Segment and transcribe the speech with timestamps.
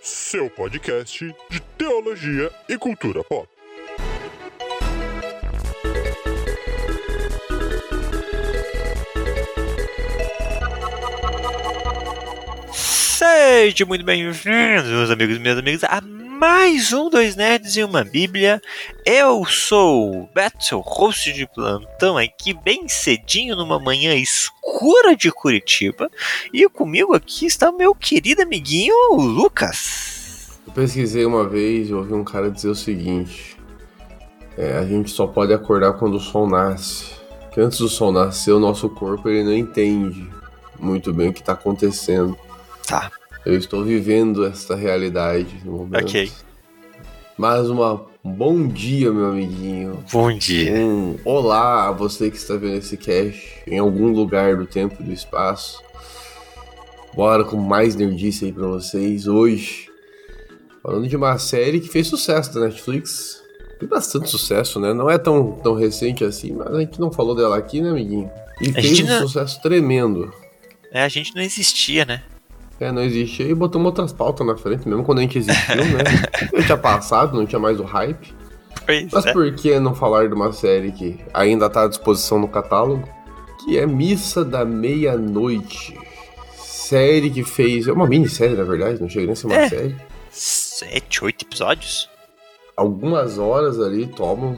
[0.00, 3.46] Seu podcast de teologia e cultura pop.
[12.72, 16.00] Sejam muito bem-vindos, meus amigos e minhas amigas, a
[16.38, 18.62] mais um Dois Nerds e uma Bíblia.
[19.04, 26.08] Eu sou o Beto, host de plantão aqui bem cedinho numa manhã escura de Curitiba.
[26.54, 30.60] E comigo aqui está o meu querido amiguinho Lucas.
[30.64, 33.56] Eu pesquisei uma vez e ouvi um cara dizer o seguinte:
[34.56, 37.16] é, a gente só pode acordar quando o sol nasce.
[37.52, 40.30] Que antes do sol nascer, o nosso corpo ele não entende
[40.78, 42.38] muito bem o que está acontecendo.
[42.86, 43.10] Tá.
[43.44, 46.04] Eu estou vivendo essa realidade no momento.
[46.04, 46.30] Ok.
[47.36, 50.02] Mais uma, um bom dia, meu amiguinho.
[50.12, 50.72] Bom dia.
[50.74, 55.04] Um olá a você que está vendo esse cast em algum lugar do tempo e
[55.04, 55.82] do espaço.
[57.14, 59.88] Bora com mais nerdice aí pra vocês hoje.
[60.82, 63.42] Falando de uma série que fez sucesso da Netflix.
[63.78, 64.92] Fez bastante sucesso, né?
[64.92, 68.28] Não é tão, tão recente assim, mas a gente não falou dela aqui, né, amiguinho?
[68.60, 70.32] E A fez um não- sucesso tremendo.
[70.90, 72.22] É, a gente não existia, né?
[72.80, 76.04] É, não existia e botamos outras pautas na frente, mesmo quando a gente existiu, né?
[76.58, 78.32] Já tinha passado, não tinha mais o hype.
[78.86, 79.32] Pois Mas é.
[79.32, 83.06] por que não falar de uma série que ainda tá à disposição no catálogo?
[83.64, 85.98] Que é Missa da Meia-Noite.
[86.56, 87.88] Série que fez.
[87.88, 89.68] É uma minissérie, na verdade, não chega nem a ser uma É.
[89.68, 89.96] série.
[90.30, 92.08] Sete, oito episódios?
[92.76, 94.56] Algumas horas ali tomam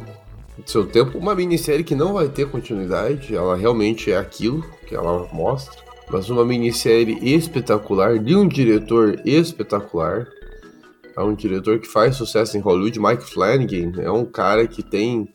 [0.66, 1.16] seu tempo.
[1.16, 5.80] Uma minissérie que não vai ter continuidade, ela realmente é aquilo que ela mostra.
[6.12, 10.27] Mas uma minissérie espetacular, de um diretor espetacular.
[11.16, 13.92] É um diretor que faz sucesso em Hollywood, Mike Flanagan.
[14.03, 15.33] É um cara que tem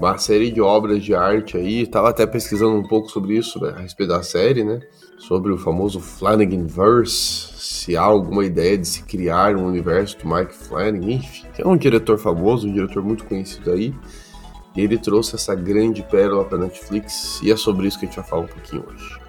[0.00, 1.86] uma série de obras de arte aí.
[1.86, 4.80] Tava até pesquisando um pouco sobre isso, né, a respeito da série, né?
[5.18, 7.54] Sobre o famoso Flanagan Verse.
[7.56, 11.46] Se há alguma ideia de se criar um universo do Mike Flanagan, enfim.
[11.56, 13.94] É um diretor famoso, um diretor muito conhecido aí.
[14.76, 17.40] E ele trouxe essa grande pérola pra Netflix.
[17.42, 19.23] E é sobre isso que a gente vai falar um pouquinho hoje.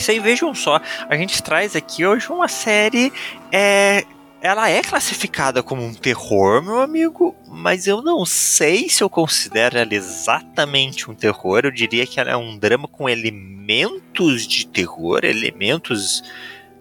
[0.00, 0.80] Isso aí, vejam só,
[1.10, 3.12] a gente traz aqui hoje uma série.
[3.52, 4.06] É,
[4.40, 9.76] ela é classificada como um terror, meu amigo, mas eu não sei se eu considero
[9.76, 11.60] ela exatamente um terror.
[11.64, 16.24] Eu diria que ela é um drama com elementos de terror, elementos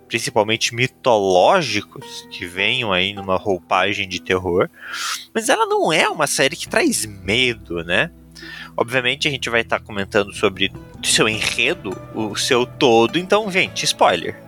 [0.08, 4.70] principalmente mitológicos que venham aí numa roupagem de terror.
[5.34, 8.12] Mas ela não é uma série que traz medo, né?
[8.80, 10.72] Obviamente a gente vai estar comentando sobre
[11.04, 14.40] o seu enredo, o seu todo, então, gente, spoiler.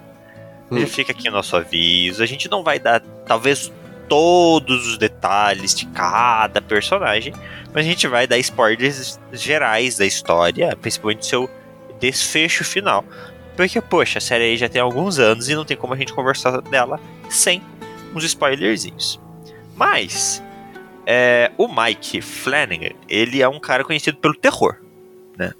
[0.71, 0.79] Hum.
[0.79, 2.23] Já fica aqui o nosso aviso.
[2.23, 3.69] A gente não vai dar, talvez,
[4.07, 7.33] todos os detalhes de cada personagem,
[7.73, 11.49] mas a gente vai dar spoilers gerais da história, principalmente do seu
[11.99, 13.03] desfecho final.
[13.57, 16.13] Porque, poxa, a série aí já tem alguns anos e não tem como a gente
[16.13, 17.61] conversar dela sem
[18.15, 19.19] uns spoilerzinhos.
[19.75, 20.41] Mas,
[21.05, 24.77] é, o Mike Flanagan, ele é um cara conhecido pelo terror,
[25.37, 25.53] né?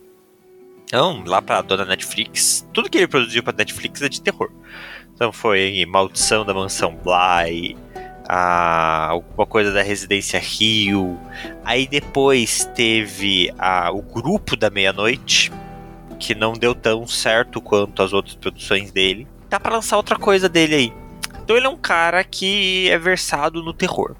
[0.84, 4.52] Então, lá pra dona Netflix, tudo que ele produziu pra Netflix é de terror.
[5.14, 7.78] Então foi Maldição da Mansão Bly,
[8.28, 11.20] a, alguma coisa da Residência Rio.
[11.64, 15.52] Aí depois teve a, o Grupo da Meia-Noite,
[16.20, 19.28] que não deu tão certo quanto as outras produções dele.
[19.50, 20.94] Tá pra lançar outra coisa dele aí.
[21.44, 24.16] Então ele é um cara que é versado no terror.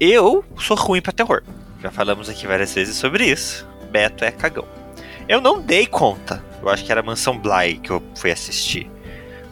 [0.00, 1.42] Eu sou ruim pra terror.
[1.82, 3.68] Já falamos aqui várias vezes sobre isso.
[3.90, 4.64] Beto é cagão.
[5.28, 6.42] Eu não dei conta.
[6.62, 8.90] Eu acho que era Mansão Bly que eu fui assistir.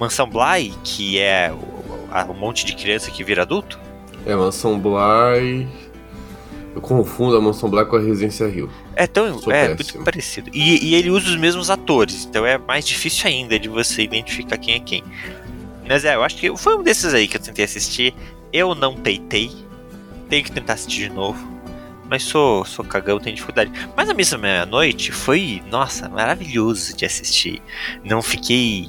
[0.00, 3.78] Mansão Bly, que é um monte de criança que vira adulto.
[4.24, 5.68] É Mansão Bly.
[6.74, 8.70] Eu confundo a Mansão Bly com a Residência Rio.
[8.96, 9.98] É tão Sou é, péssimo.
[9.98, 10.50] muito parecido.
[10.54, 14.56] E, e ele usa os mesmos atores, então é mais difícil ainda de você identificar
[14.56, 15.04] quem é quem.
[15.86, 18.14] Mas é, eu acho que foi um desses aí que eu tentei assistir.
[18.52, 19.67] Eu não peitei.
[20.28, 21.58] Tenho que tentar assistir de novo.
[22.08, 23.70] Mas sou, sou cagão, tenho dificuldade.
[23.94, 27.60] Mas a Missa Meia-Noite foi, nossa, maravilhoso de assistir.
[28.04, 28.88] Não fiquei.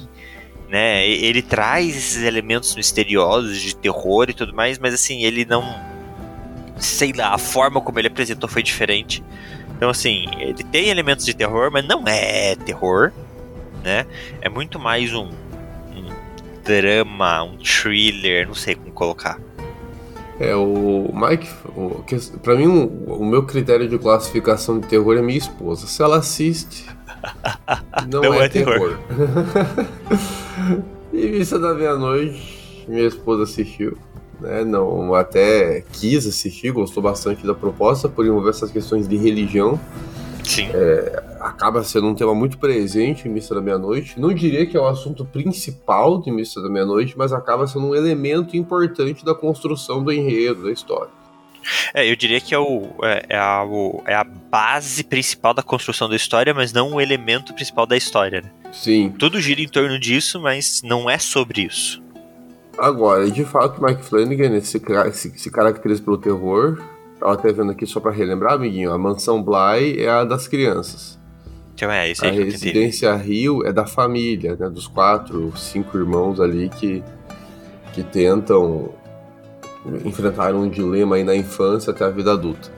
[0.68, 5.64] Né, ele traz esses elementos misteriosos de terror e tudo mais, mas assim, ele não.
[6.78, 9.22] Sei lá, a forma como ele apresentou foi diferente.
[9.76, 13.12] Então, assim, ele tem elementos de terror, mas não é terror,
[13.82, 14.06] né?
[14.40, 16.08] É muito mais um, um
[16.62, 19.38] drama, um thriller, não sei como colocar.
[20.40, 25.16] É, o Mike, o, que- pra mim, o, o meu critério de classificação de terror
[25.18, 25.86] é minha esposa.
[25.86, 26.86] Se ela assiste,
[28.10, 28.96] não, Não é, é terror.
[29.06, 29.86] terror.
[31.12, 33.98] e Missa da Meia-Noite, minha esposa assistiu.
[34.40, 39.78] Né, não, até quis assistir, gostou bastante da proposta, por envolver essas questões de religião.
[40.42, 40.68] Sim.
[41.40, 44.20] Acaba sendo um tema muito presente em Missa da Meia-Noite.
[44.20, 47.94] Não diria que é o assunto principal de Missa da Meia-Noite, mas acaba sendo um
[47.94, 51.08] elemento importante da construção do enredo, da história.
[51.94, 55.62] É, eu diria que é, o, é, é a, o- é a base principal da
[55.62, 58.42] construção da história, mas não o elemento principal da história.
[58.42, 58.50] Né?
[58.72, 59.10] Sim.
[59.18, 62.02] Tudo gira em torno disso, mas não é sobre isso.
[62.78, 66.80] Agora, de fato, Mike Flanagan ca- se, se caracteriza pelo terror.
[67.18, 68.90] Tava até vendo aqui só pra relembrar, amiguinho.
[68.90, 71.19] A mansão Bly é a das crianças.
[71.80, 72.72] Então é isso A aí que eu tentei.
[72.72, 74.68] residência Rio é da família, né?
[74.68, 77.02] Dos quatro, cinco irmãos ali que,
[77.94, 78.90] que tentam
[80.04, 82.70] enfrentar um dilema aí na infância até a vida adulta.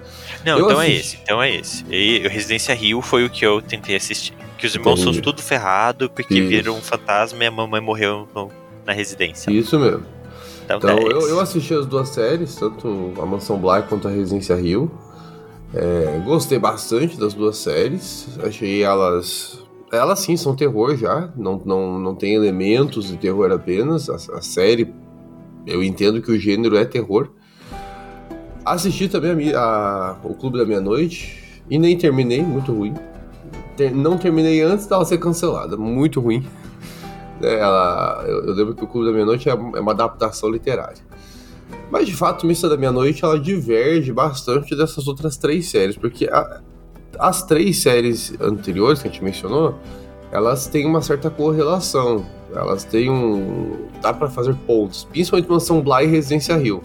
[0.44, 1.00] Não, Eu então é assisti.
[1.00, 1.84] esse, então é esse.
[1.90, 4.34] E Residência Rio foi o que eu tentei assistir.
[4.56, 5.14] Que os irmãos Entendi.
[5.16, 6.49] são tudo ferrado porque Isso.
[6.49, 8.50] viram um fantasma e a mamãe morreu no-
[8.87, 9.50] na residência.
[9.50, 10.04] Isso mesmo.
[10.64, 14.10] Então, Então, é eu, eu assisti as duas séries, tanto a Mansão Black quanto a
[14.12, 14.88] Residência Rio.
[15.74, 18.28] É, gostei bastante das duas séries.
[18.42, 19.62] Achei elas.
[19.90, 24.08] Elas sim são terror já, não, não, não tem elementos de terror apenas.
[24.08, 24.92] A, a série,
[25.66, 27.28] eu entendo que o gênero é terror.
[28.64, 32.94] Assisti também a a- o Clube da Meia-Noite e nem terminei, muito ruim.
[33.76, 36.44] Ter- não terminei antes dela ser cancelada, muito ruim.
[37.44, 40.98] É, Ela, eu, eu lembro que o Clube da Meia-Noite é, é uma adaptação literária.
[41.92, 46.62] Mas de fato, Missa da Meia-Noite ela diverge bastante dessas outras três séries, porque a-
[47.18, 49.74] as três séries anteriores que a gente mencionou,
[50.32, 52.24] elas têm uma certa correlação.
[52.54, 53.88] Elas têm um.
[54.00, 56.82] dá pra fazer pontos, principalmente Mansão Bly e Residência Rio.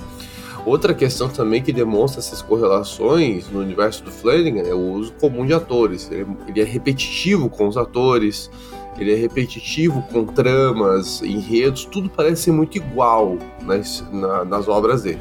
[0.65, 5.45] Outra questão também que demonstra essas correlações no universo do Flanagan é o uso comum
[5.45, 6.09] de atores.
[6.11, 8.51] Ele, ele é repetitivo com os atores,
[8.97, 15.03] ele é repetitivo com tramas, enredos, tudo parece ser muito igual nas, na- nas obras
[15.03, 15.19] dele.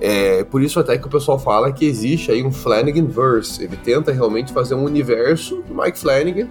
[0.00, 3.62] É por isso até que o pessoal fala que existe aí um Flanagan verse.
[3.64, 6.48] Ele tenta realmente fazer um universo do Mike Flanagan,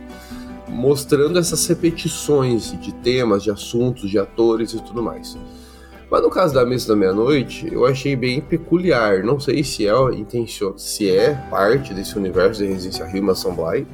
[0.67, 5.37] mostrando essas repetições de temas, de assuntos, de atores e tudo mais.
[6.11, 9.23] Mas no caso da Mesa da Meia-Noite, eu achei bem peculiar.
[9.23, 13.85] Não sei se é intenção, se é parte desse universo de Residência Rio Mansão Bly,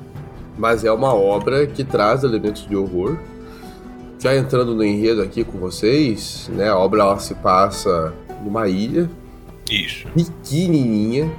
[0.57, 3.17] mas é uma obra que traz elementos de horror.
[4.19, 6.69] Já entrando no enredo aqui com vocês, né?
[6.69, 9.09] A obra ela se passa numa ilha
[9.69, 10.07] Isso.
[10.09, 11.29] pequenininha.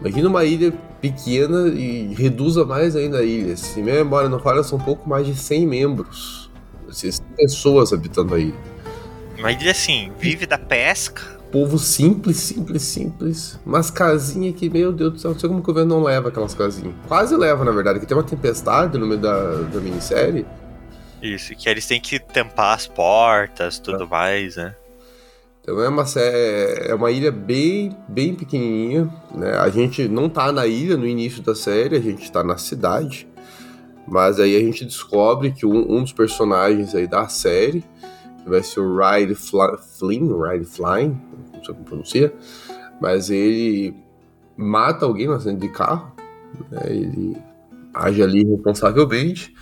[0.00, 3.56] Imagina uma ilha pequena e reduza mais ainda a ilha.
[3.56, 6.50] Se minha memória não falha, são um pouco mais de 100 membros.
[6.88, 8.54] Assim, 100 pessoas habitando a ilha.
[9.40, 11.37] Mas ele assim, vive da pesca.
[11.50, 13.58] Povo simples, simples, simples.
[13.64, 16.54] Umas casinhas que, meu Deus do céu, não sei como o governo não leva aquelas
[16.54, 16.94] casinhas.
[17.06, 20.44] Quase leva, na verdade, que tem uma tempestade no meio da, da minissérie.
[21.22, 24.74] Isso, que eles têm que tampar as portas tudo mais, né?
[25.62, 29.52] Então é uma, é uma ilha bem, bem pequenininha, né?
[29.58, 33.28] A gente não tá na ilha no início da série, a gente tá na cidade.
[34.06, 37.84] Mas aí a gente descobre que um, um dos personagens aí da série,
[38.62, 38.96] ser o
[39.36, 41.14] Fla- Flynn, Riley Flynn,
[41.54, 42.32] não sei como pronuncia,
[43.00, 43.94] mas ele
[44.56, 46.12] mata alguém no acidente de carro,
[46.70, 46.80] né?
[46.86, 47.36] Ele
[47.94, 49.54] age ali responsavelmente.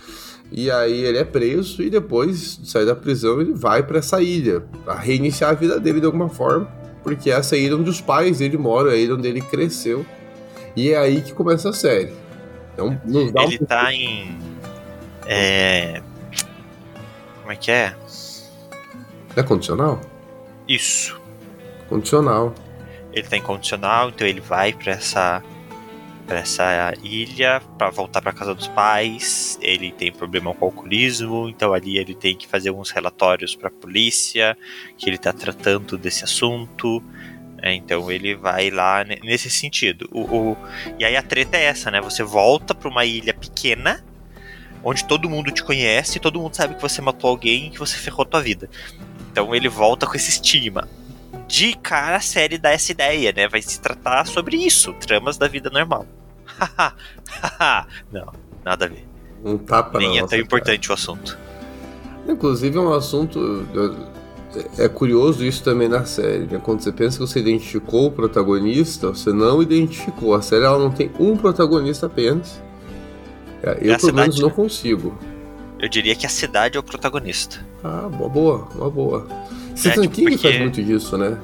[0.51, 4.21] E aí ele é preso e depois de sair da prisão ele vai pra essa
[4.21, 6.67] ilha, pra reiniciar a vida dele de alguma forma,
[7.03, 9.41] porque essa é a ilha onde os pais dele moram, é a ilha onde ele
[9.41, 10.05] cresceu.
[10.75, 12.13] E é aí que começa a série.
[12.73, 12.97] Então,
[13.33, 14.37] dá um Ele tá em.
[15.25, 16.01] É.
[17.41, 17.93] Como é que é?
[19.37, 20.01] É condicional?
[20.67, 21.17] Isso.
[21.87, 22.53] Condicional.
[23.13, 25.41] Ele tá em condicional, então ele vai pra essa.
[26.25, 29.57] Pra essa ilha pra voltar pra casa dos pais.
[29.61, 33.69] Ele tem problema com o alcoolismo, então ali ele tem que fazer alguns relatórios pra
[33.69, 34.57] polícia
[34.97, 37.01] que ele tá tratando desse assunto.
[37.61, 40.09] É, então ele vai lá ne- nesse sentido.
[40.11, 40.57] O, o-
[40.99, 42.01] e aí a treta é essa, né?
[42.01, 44.03] Você volta pra uma ilha pequena,
[44.83, 47.97] onde todo mundo te conhece, todo mundo sabe que você matou alguém e que você
[47.97, 48.69] ferrou tua vida.
[49.37, 50.87] Então ele volta com esse estigma.
[51.47, 53.47] De cara a série dá essa ideia, né?
[53.47, 56.07] Vai se tratar sobre isso, tramas da vida normal.
[58.11, 58.33] Não,
[58.65, 59.05] nada a ver.
[59.45, 60.41] Um tapa Nem é tão cara.
[60.41, 61.37] importante o assunto.
[62.27, 63.67] Inclusive é um assunto.
[63.75, 64.17] É
[64.85, 66.59] é curioso isso também na série, né?
[66.63, 70.33] Quando você pensa que você identificou o protagonista, você não identificou.
[70.33, 72.59] A série ela não tem um protagonista apenas.
[73.61, 74.55] É, Eu, É pelo menos, cidade, não né?
[74.55, 75.15] consigo.
[75.79, 77.65] Eu diria que a cidade é o protagonista.
[77.83, 79.27] Ah, uma boa, uma boa.
[79.75, 81.37] Stephen tipo, King porque- faz muito disso, né?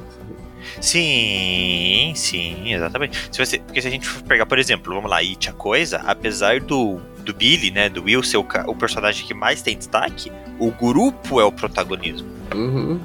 [0.82, 3.30] Sim, sim, exatamente.
[3.32, 5.98] Se você, porque se a gente for pegar, por exemplo, vamos lá, It a coisa,
[6.06, 10.32] apesar do, do Billy, né, do Will ser o, o personagem que mais tem destaque,
[10.60, 12.28] o grupo é o protagonismo.
[12.56, 13.00] Uhum.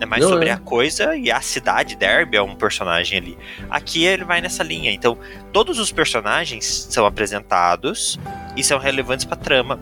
[0.00, 0.52] É mais Não sobre é.
[0.52, 3.38] a coisa e a cidade Derby é um personagem ali.
[3.70, 4.90] Aqui ele vai nessa linha.
[4.90, 5.16] Então,
[5.52, 8.18] todos os personagens são apresentados
[8.56, 9.78] e são relevantes pra trama.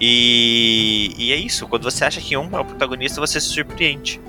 [0.00, 1.66] E, e é isso.
[1.66, 4.20] Quando você acha que um é o protagonista, você se surpreende.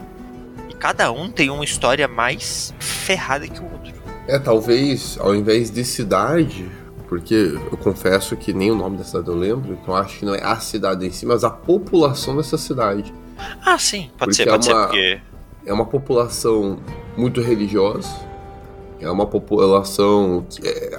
[0.69, 3.93] E cada um tem uma história mais ferrada que o outro.
[4.27, 6.69] É, talvez ao invés de cidade,
[7.07, 7.33] porque
[7.71, 10.43] eu confesso que nem o nome da cidade eu lembro, então acho que não é
[10.43, 13.13] a cidade em si, mas a população dessa cidade.
[13.65, 15.21] Ah, sim, pode Porque ser, é pode ser, uma- porque.
[15.65, 16.79] É uma população
[17.17, 18.09] muito religiosa.
[19.01, 20.45] É uma população.
[20.63, 20.97] É,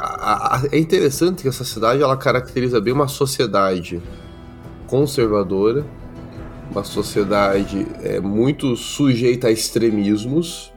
[0.73, 4.01] é interessante que essa cidade ela caracteriza bem uma sociedade
[4.89, 5.87] conservadora,
[6.71, 10.73] uma sociedade é, muito sujeita a extremismos.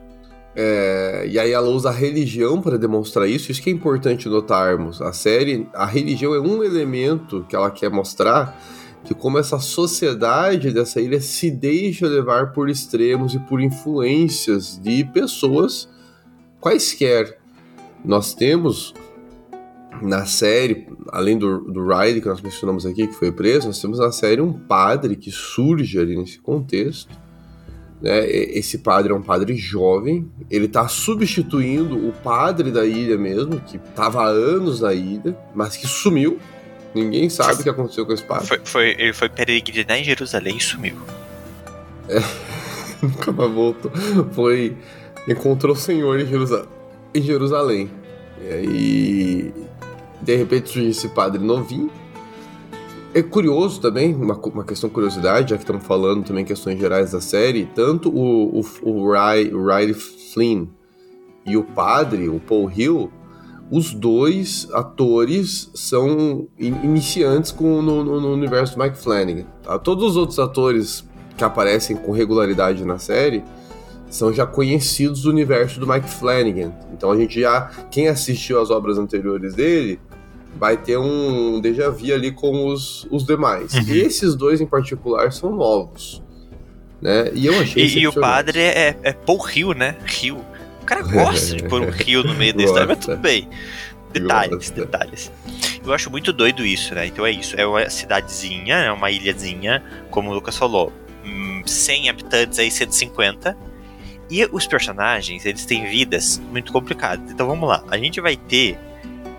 [0.54, 3.52] É, e aí ela usa a religião para demonstrar isso.
[3.52, 5.02] Isso que é importante notarmos.
[5.02, 8.60] A série, a religião é um elemento que ela quer mostrar
[9.04, 15.04] de como essa sociedade dessa ilha se deixa levar por extremos e por influências de
[15.06, 15.90] pessoas
[16.60, 17.40] quaisquer.
[18.06, 18.94] Nós temos
[20.02, 24.00] na série, além do, do Riley que nós mencionamos aqui, que foi preso, nós temos
[24.00, 27.10] na série um padre que surge ali nesse contexto.
[28.02, 28.28] Né?
[28.30, 33.78] Esse padre é um padre jovem, ele está substituindo o padre da ilha mesmo, que
[33.78, 36.40] estava há anos na ilha, mas que sumiu.
[36.96, 38.48] Ninguém sabe o que aconteceu com esse padre.
[38.48, 40.96] Foi, foi- ele foi peregrinar em Jerusalém e sumiu.
[43.02, 43.92] Nunca mais voltou.
[44.34, 44.76] Foi.
[45.28, 46.68] Encontrou o Senhor em, Jerusa-
[47.14, 47.90] em Jerusalém.
[48.44, 49.54] E aí.
[50.22, 51.90] De repente surge esse padre novinho.
[53.14, 57.12] É curioso também, uma, uma questão de curiosidade, já que estamos falando também questões gerais
[57.12, 60.68] da série, tanto o, o, o, Riley Flynn
[61.46, 63.12] e o padre, o Paul Hill,
[63.70, 69.46] os dois atores são in- iniciantes com, no, no- no universo do Mike Flanagan.
[69.64, 69.78] tá?
[69.78, 71.04] Todos os outros atores
[71.38, 73.44] que aparecem com regularidade na série
[74.10, 76.72] são já conhecidos do universo do Mike Flanagan.
[76.94, 80.00] Então a gente já, quem assistiu às obras anteriores dele,
[80.58, 83.74] vai ter um déjà vu ali com os, os demais.
[83.74, 83.84] Uhum.
[83.88, 86.22] E esses dois em particular são novos.
[87.02, 87.32] Né?
[87.34, 89.98] E eu achei E, e o padre é, é Paul Hill, né?
[90.22, 90.38] Hill.
[90.82, 93.14] O cara gosta de pôr um rio no meio da história, mas Gosta.
[93.14, 93.48] tudo bem.
[94.14, 94.74] Detalhes, Gosta.
[94.82, 95.32] detalhes.
[95.86, 97.08] Eu acho muito doido isso, né?
[97.08, 97.56] Então é isso.
[97.60, 100.92] É uma cidadezinha, é uma ilhazinha, como o Lucas falou.
[101.26, 103.56] hum, 100 habitantes aí, 150.
[104.30, 107.32] E os personagens, eles têm vidas muito complicadas.
[107.32, 107.84] Então vamos lá.
[107.90, 108.78] A gente vai ter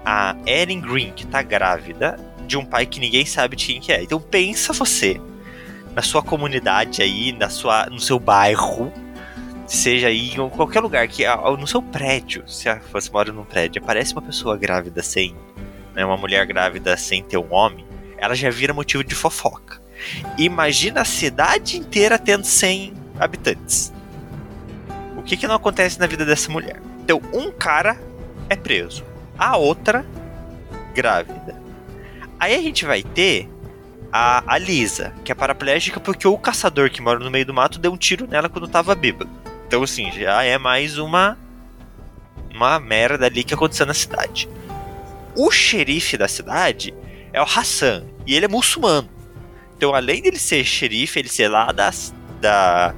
[0.04, 3.92] a Erin Green, que tá grávida de um pai que ninguém sabe de quem que
[3.92, 4.02] é.
[4.02, 5.20] Então pensa você
[5.94, 8.92] na sua comunidade aí, na sua, no seu bairro,
[9.66, 11.24] seja aí em qualquer lugar que
[11.58, 15.36] no seu prédio, se você mora num prédio, aparece uma pessoa grávida sem,
[15.94, 17.84] né, uma mulher grávida sem ter um homem,
[18.16, 19.80] ela já vira motivo de fofoca.
[20.36, 23.92] Imagina a cidade inteira tendo 100 habitantes.
[25.16, 26.80] O que que não acontece na vida dessa mulher?
[27.04, 28.00] Então, um cara
[28.48, 29.04] é preso,
[29.38, 30.04] a outra
[30.94, 31.60] grávida.
[32.38, 33.48] Aí a gente vai ter
[34.12, 37.78] a, a Lisa, que é paraplégica porque o caçador que mora no meio do mato
[37.78, 39.30] deu um tiro nela quando tava bêbado.
[39.66, 41.38] Então, assim, já é mais uma
[42.54, 44.48] uma merda ali que aconteceu na cidade.
[45.34, 46.92] O xerife da cidade
[47.32, 49.08] é o Hassan, e ele é muçulmano.
[49.76, 52.94] Então, além dele ser xerife, ele ser lá das, da,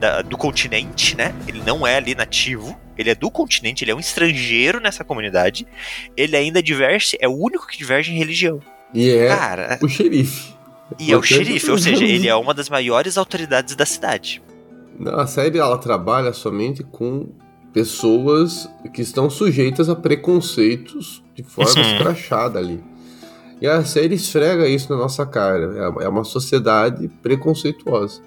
[0.00, 1.34] da- do continente, né?
[1.46, 5.66] Ele não é ali nativo, ele é do continente, ele é um estrangeiro nessa comunidade.
[6.16, 8.60] Ele ainda diverge, é o único que diverge em religião.
[8.94, 10.54] E é Cara, o xerife.
[10.98, 14.42] e é o xerife, ou seja, ele é uma das maiores autoridades da cidade.
[15.14, 17.28] A série ela trabalha somente com
[17.72, 21.92] pessoas que estão sujeitas a preconceitos de forma Uhum.
[21.92, 22.82] escrachada ali.
[23.60, 25.92] E a série esfrega isso na nossa cara.
[26.00, 28.20] É- É uma sociedade preconceituosa.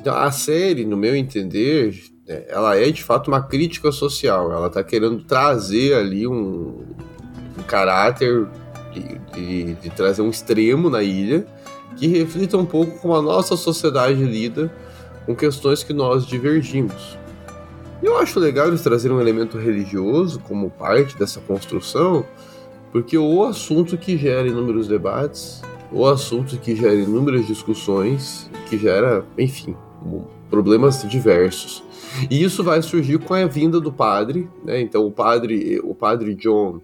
[0.00, 4.52] Então, a série, no meu entender, ela é de fato uma crítica social.
[4.52, 6.82] Ela está querendo trazer ali um,
[7.58, 8.46] um caráter
[8.92, 11.46] de, de- de trazer um extremo na ilha
[11.96, 14.72] que reflita um pouco como a nossa sociedade lida
[15.26, 17.18] com questões que nós divergimos.
[18.02, 22.24] Eu acho legal eles trazerem um elemento religioso como parte dessa construção,
[22.90, 25.62] porque o assunto que gera inúmeros debates,
[25.92, 29.76] o assunto que gera inúmeras discussões, que gera, enfim,
[30.52, 31.82] problemas diversos.
[32.30, 34.82] E isso vai surgir com a vinda do padre, né?
[34.82, 36.78] Então o padre, o padre John,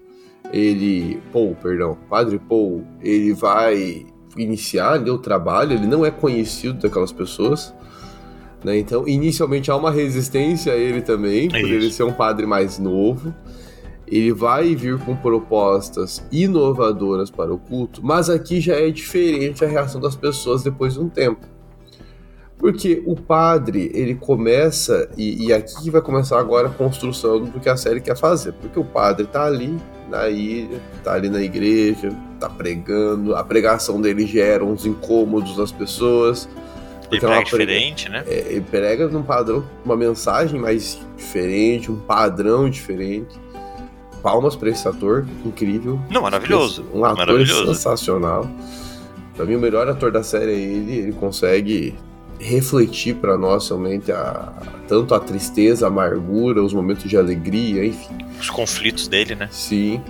[0.51, 4.07] ele, Paul, perdão, o padre Paul, ele vai
[4.39, 7.75] iniciar ali o trabalho, ele não é conhecido daquelas pessoas,
[8.65, 8.79] Né?
[8.79, 12.79] Então, inicialmente há uma resistência a ele também, É por ele ser um padre mais
[12.79, 13.35] novo.
[14.07, 19.69] Ele vai vir com propostas inovadoras para o culto, mas aqui já é diferente a
[19.69, 21.47] reação das pessoas depois de um tempo.
[22.59, 27.61] Porque o padre, ele começa, e, e aqui que vai começar agora a construção do
[27.61, 28.53] que a série quer fazer.
[28.53, 29.79] Porque o padre tá ali
[30.11, 32.11] na ilha, tá ali na igreja,
[32.41, 36.49] tá pregando, a pregação dele gera uns incômodos nas pessoas.
[37.11, 38.25] Ele é prega prega- diferente, né?
[38.27, 43.39] é, ele prega num padrão, uma mensagem mais diferente, um padrão diferente.
[44.21, 45.99] Palmas pra esse ator, incrível.
[46.11, 46.85] Não, maravilhoso.
[46.93, 47.67] Um ator Maravilhoso.
[47.73, 48.51] sensacional.
[49.37, 50.99] Pra mim, o melhor ator da série é ele.
[50.99, 51.95] Ele consegue
[52.39, 54.53] refletir pra nós realmente a,
[54.87, 58.19] tanto a tristeza, a amargura, os momentos de alegria, enfim.
[58.41, 59.49] Os conflitos dele, né?
[59.51, 60.01] Sim.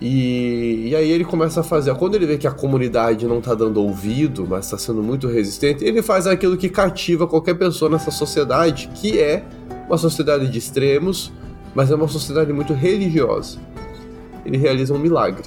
[0.00, 1.94] E, e aí ele começa a fazer.
[1.94, 5.84] Quando ele vê que a comunidade não tá dando ouvido, mas tá sendo muito resistente,
[5.84, 9.44] ele faz aquilo que cativa qualquer pessoa nessa sociedade, que é
[9.86, 11.32] uma sociedade de extremos,
[11.74, 13.58] mas é uma sociedade muito religiosa.
[14.44, 15.46] Ele realiza um milagre.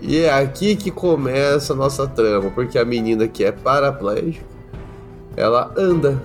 [0.00, 4.46] E é aqui que começa a nossa trama, porque a menina que é paraplégica,
[5.36, 6.20] ela anda.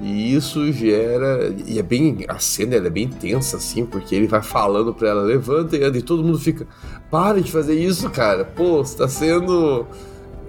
[0.00, 1.52] E isso gera.
[1.66, 2.24] E é bem.
[2.28, 5.98] A cena é bem tensa, assim, porque ele vai falando pra ela, levanta e anda,
[5.98, 6.66] e todo mundo fica.
[7.10, 8.44] Para de fazer isso, cara.
[8.44, 9.86] Pô, você tá sendo.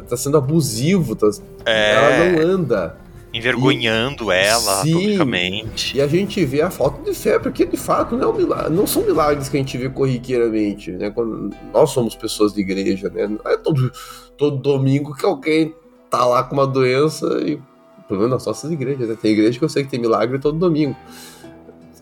[0.08, 1.16] Tá sendo abusivo.
[1.16, 1.30] Tá...
[1.66, 2.98] É, Ela não anda.
[3.34, 4.94] envergonhando ela Sim.
[4.94, 5.98] publicamente.
[5.98, 8.74] E a gente vê a falta de fé, porque de fato não, é um milagre,
[8.74, 11.12] não são milagres que a gente vê corriqueiramente, né?
[11.12, 13.28] Quando nós somos pessoas de igreja, né?
[13.28, 13.92] Não é todo,
[14.38, 15.76] todo domingo que alguém
[16.10, 17.62] tá lá com uma doença e.
[18.08, 19.16] Pelo menos nas nossas igrejas, né?
[19.22, 20.96] Tem igreja que eu sei que tem milagre todo domingo.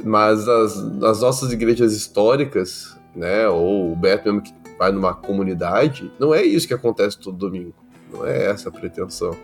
[0.04, 3.48] Mas nas, nas nossas igrejas históricas, né?
[3.50, 7.74] Ou o Beto mesmo que vai numa comunidade, não é isso que acontece todo domingo.
[8.12, 9.36] Não é essa a pretensão.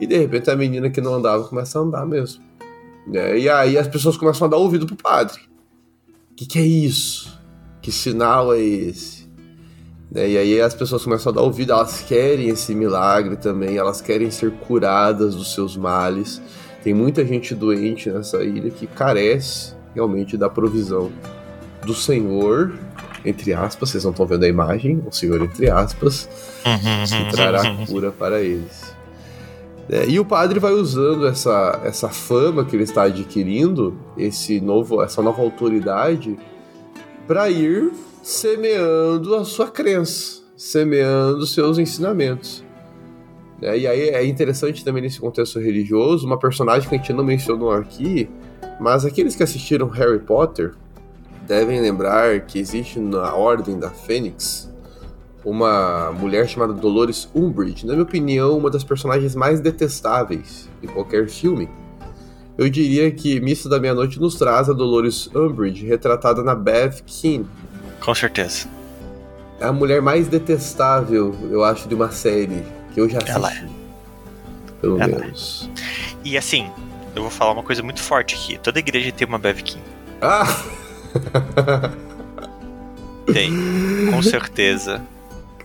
[0.00, 2.42] E de repente a menina que não andava começa a andar mesmo.
[3.06, 3.38] né?
[3.38, 5.40] E aí as pessoas começam a dar ouvido pro padre.
[6.32, 7.40] O que, que é isso?
[7.80, 9.15] Que sinal é esse?
[10.10, 10.30] Né?
[10.30, 14.30] E aí as pessoas começam a dar ouvido, elas querem esse milagre também, elas querem
[14.30, 16.40] ser curadas dos seus males.
[16.82, 21.10] Tem muita gente doente nessa ilha que carece realmente da provisão
[21.84, 22.74] do Senhor,
[23.24, 26.28] entre aspas, vocês não estão vendo a imagem, o Senhor entre aspas,
[26.62, 28.94] que trará cura para eles.
[29.88, 35.02] É, e o padre vai usando essa, essa fama que ele está adquirindo, esse novo,
[35.02, 36.36] essa nova autoridade,
[37.26, 37.92] para ir
[38.26, 42.64] semeando a sua crença, semeando seus ensinamentos.
[43.62, 47.22] É, e aí é interessante também nesse contexto religioso, uma personagem que a gente não
[47.22, 48.28] mencionou aqui,
[48.80, 50.74] mas aqueles que assistiram Harry Potter
[51.46, 54.74] devem lembrar que existe na Ordem da Fênix
[55.44, 61.28] uma mulher chamada Dolores Umbridge, na minha opinião, uma das personagens mais detestáveis de qualquer
[61.28, 61.68] filme.
[62.58, 67.46] Eu diria que Missa da Meia-Noite nos traz a Dolores Umbridge retratada na Bev Keane.
[68.00, 68.66] Com certeza.
[69.60, 73.34] É a mulher mais detestável, eu acho, de uma série que eu já assisti.
[73.36, 73.66] Ela é.
[74.80, 75.18] Pelo Ela é.
[75.20, 75.70] menos.
[76.24, 76.70] E assim,
[77.14, 78.58] eu vou falar uma coisa muito forte aqui.
[78.58, 79.82] Toda igreja tem uma Bev King.
[80.20, 80.44] Ah!
[83.32, 83.50] Tem,
[84.12, 85.02] com certeza.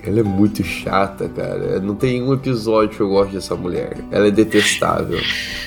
[0.03, 1.79] Ela é muito chata, cara.
[1.79, 3.97] Não tem um episódio que eu gosto dessa mulher.
[4.09, 5.19] Ela é detestável.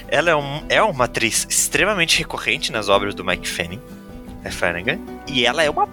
[0.09, 3.81] Ela é, um- é uma atriz extremamente recorrente nas obras do Mike Fanning,
[4.42, 4.98] é Flanagan,
[5.29, 5.87] e ela é uma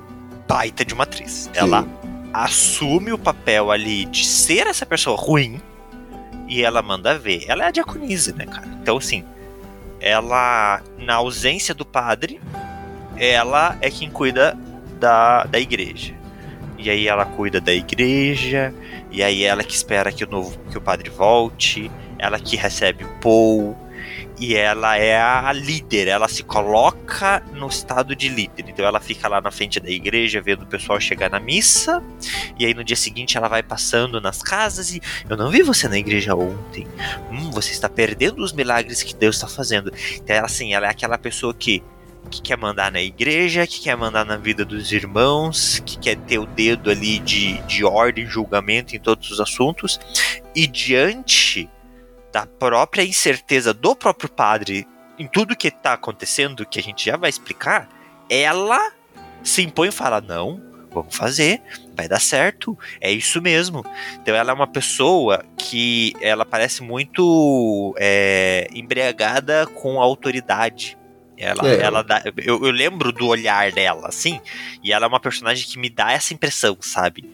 [0.51, 1.49] baita de uma atriz.
[1.53, 1.87] Ela
[2.33, 5.61] assume o papel ali de ser essa pessoa ruim
[6.47, 7.45] e ela manda ver.
[7.47, 8.67] Ela é a diaconisa, né, cara?
[8.81, 9.23] Então, assim,
[10.01, 12.41] ela, na ausência do padre,
[13.15, 14.57] ela é quem cuida
[14.99, 16.13] da, da igreja.
[16.77, 18.73] E aí ela cuida da igreja,
[19.09, 23.05] e aí ela que espera que o novo que o padre volte, ela que recebe
[23.05, 23.77] o Paul,
[24.41, 28.65] e ela é a líder, ela se coloca no estado de líder.
[28.67, 32.03] Então ela fica lá na frente da igreja vendo o pessoal chegar na missa,
[32.57, 35.87] e aí no dia seguinte ela vai passando nas casas e eu não vi você
[35.87, 36.87] na igreja ontem.
[37.29, 39.93] Hum, você está perdendo os milagres que Deus está fazendo.
[40.15, 41.83] Então ela assim, ela é aquela pessoa que
[42.29, 46.39] que quer mandar na igreja, que quer mandar na vida dos irmãos, que quer ter
[46.39, 49.99] o dedo ali de, de ordem, julgamento em todos os assuntos,
[50.55, 51.69] e diante
[52.31, 54.87] da própria incerteza do próprio padre
[55.19, 57.87] em tudo que está acontecendo, que a gente já vai explicar,
[58.29, 58.91] ela
[59.43, 61.61] se impõe e fala: não, vamos fazer,
[61.95, 63.85] vai dar certo, é isso mesmo.
[64.15, 70.97] Então ela é uma pessoa que ela parece muito é, embriagada com a autoridade.
[71.37, 71.81] Ela, É.
[71.81, 74.39] ela dá, eu, eu lembro do olhar dela, assim,
[74.83, 77.27] e ela é uma personagem que me dá essa impressão, sabe?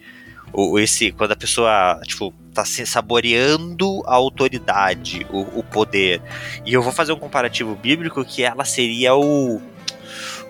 [0.53, 6.21] O, esse, quando a pessoa, tipo, tá se saboreando a autoridade, o, o poder.
[6.65, 9.61] E eu vou fazer um comparativo bíblico que ela seria o.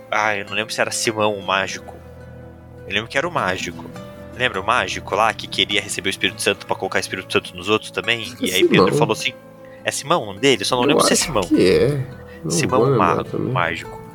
[0.09, 1.93] Ah, eu não lembro se era Simão o mágico.
[2.87, 3.83] Eu lembro que era o mágico.
[4.37, 7.55] Lembra o mágico lá que queria receber o Espírito Santo para colocar o Espírito Santo
[7.55, 8.33] nos outros também?
[8.39, 9.33] E aí Pedro falou assim:
[9.83, 10.63] é Simão um dele?
[10.63, 11.43] Só não eu lembro se é Simão.
[11.43, 12.07] Que é.
[12.43, 14.06] Não Simão Mago, mágico.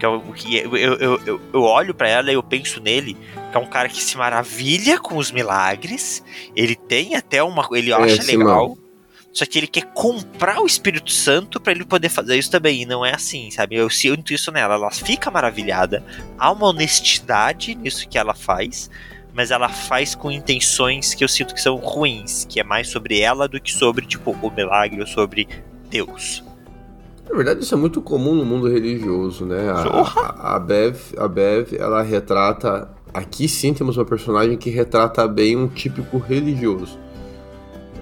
[0.00, 3.14] Que é o que eu, eu, eu, eu olho para ela e eu penso nele,
[3.50, 6.24] que é um cara que se maravilha com os milagres.
[6.56, 7.68] Ele tem até uma.
[7.72, 8.78] Ele é, acha legal.
[9.30, 12.80] Só que ele quer comprar o Espírito Santo para ele poder fazer isso também.
[12.80, 13.76] E não é assim, sabe?
[13.76, 14.74] Eu sinto isso nela.
[14.74, 16.02] Ela fica maravilhada.
[16.38, 18.90] Há uma honestidade nisso que ela faz.
[19.34, 22.46] Mas ela faz com intenções que eu sinto que são ruins.
[22.48, 25.46] Que é mais sobre ela do que sobre, tipo, o milagre ou sobre
[25.90, 26.42] Deus.
[27.30, 29.70] Na verdade, isso é muito comum no mundo religioso, né?
[29.70, 32.90] A, a, a, Bev, a Bev, ela retrata.
[33.14, 36.98] Aqui sim temos uma personagem que retrata bem um típico religioso.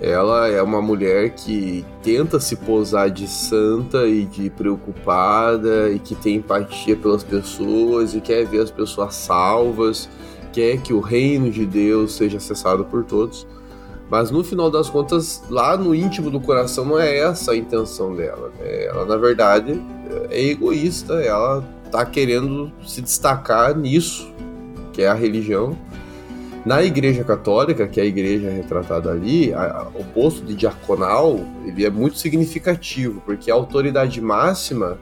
[0.00, 6.14] Ela é uma mulher que tenta se posar de santa e de preocupada e que
[6.14, 10.08] tem empatia pelas pessoas e quer ver as pessoas salvas,
[10.52, 13.46] quer que o reino de Deus seja acessado por todos.
[14.10, 18.14] Mas no final das contas, lá no íntimo do coração, não é essa a intenção
[18.14, 18.50] dela.
[18.58, 18.86] Né?
[18.86, 19.80] Ela, na verdade,
[20.30, 24.32] é egoísta, ela tá querendo se destacar nisso,
[24.92, 25.76] que é a religião.
[26.64, 31.84] Na Igreja Católica, que é a igreja retratada ali, a, o posto de diaconal ele
[31.84, 34.98] é muito significativo, porque é a autoridade máxima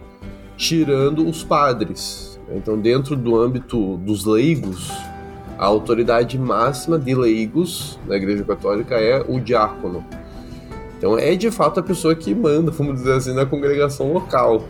[0.57, 2.39] tirando os padres.
[2.55, 4.93] Então, dentro do âmbito dos leigos,
[5.59, 10.05] a autoridade máxima de leigos na Igreja Católica é o diácono.
[10.99, 14.65] Então é de fato a pessoa que manda, vamos dizer assim, na congregação local.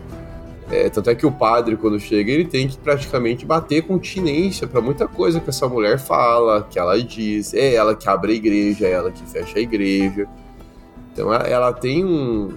[0.69, 4.81] É, tanto é que o padre, quando chega, ele tem que praticamente bater continência para
[4.81, 7.53] muita coisa que essa mulher fala, que ela diz.
[7.53, 10.27] É ela que abre a igreja, é ela que fecha a igreja.
[11.13, 12.49] Então ela tem um,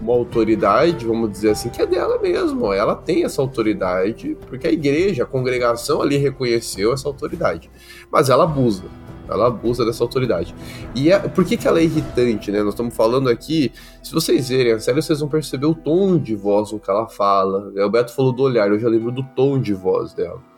[0.00, 2.72] uma autoridade, vamos dizer assim, que é dela mesmo.
[2.72, 7.70] Ela tem essa autoridade, porque a igreja, a congregação ali reconheceu essa autoridade.
[8.10, 8.84] Mas ela abusa.
[9.28, 10.54] Ela abusa dessa autoridade.
[10.94, 12.62] E é, por que, que ela é irritante, né?
[12.62, 13.72] Nós estamos falando aqui.
[14.02, 17.06] Se vocês verem a série, vocês vão perceber o tom de voz com que ela
[17.06, 17.72] fala.
[17.76, 20.50] O Beto falou do olhar, eu já lembro do tom de voz dela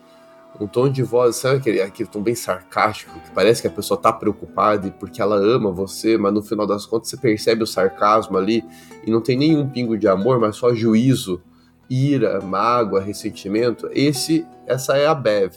[0.60, 3.98] um tom de voz, sabe aquele, aquele tom bem sarcástico, que parece que a pessoa
[3.98, 8.36] tá preocupada porque ela ama você, mas no final das contas você percebe o sarcasmo
[8.36, 8.64] ali
[9.06, 11.42] e não tem nenhum pingo de amor, mas só juízo,
[11.88, 13.88] ira, mágoa, ressentimento.
[13.92, 15.52] Esse, essa é a Bev.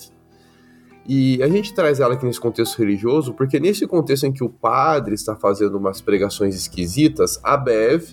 [1.08, 4.50] E a gente traz ela aqui nesse contexto religioso, porque nesse contexto em que o
[4.50, 8.04] padre está fazendo umas pregações esquisitas, a Bev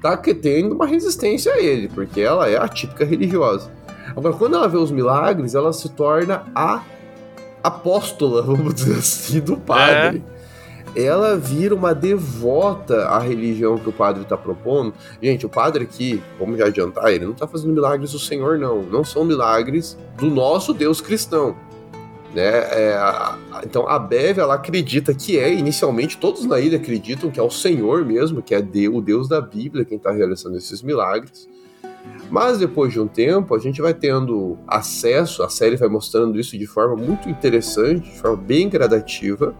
[0.00, 3.72] tá tendo uma resistência a ele, porque ela é a típica religiosa.
[4.14, 6.84] Agora, quando ela vê os milagres, ela se torna a
[7.62, 10.22] apóstola, vamos dizer assim, do padre.
[10.32, 10.35] É.
[10.96, 14.94] Ela vira uma devota à religião que o padre está propondo.
[15.22, 18.82] Gente, o padre aqui, vamos já adiantar, ele não está fazendo milagres do Senhor, não.
[18.82, 21.54] Não são milagres do nosso Deus cristão.
[22.34, 22.42] Né?
[22.42, 22.98] É,
[23.64, 27.50] então a Bev ela acredita que é, inicialmente todos na ilha acreditam que é o
[27.50, 31.48] Senhor mesmo, que é Deus, o Deus da Bíblia quem está realizando esses milagres.
[32.30, 36.58] Mas depois de um tempo, a gente vai tendo acesso, a série vai mostrando isso
[36.58, 39.54] de forma muito interessante, de forma bem gradativa.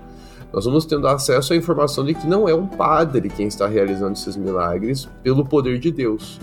[0.57, 4.15] Nós vamos tendo acesso à informação de que não é um padre quem está realizando
[4.15, 6.41] esses milagres pelo poder de Deus,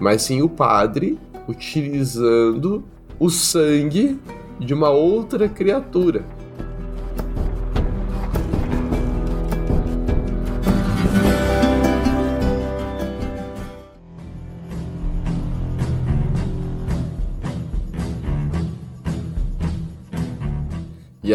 [0.00, 2.82] mas sim o padre utilizando
[3.18, 4.18] o sangue
[4.58, 6.24] de uma outra criatura.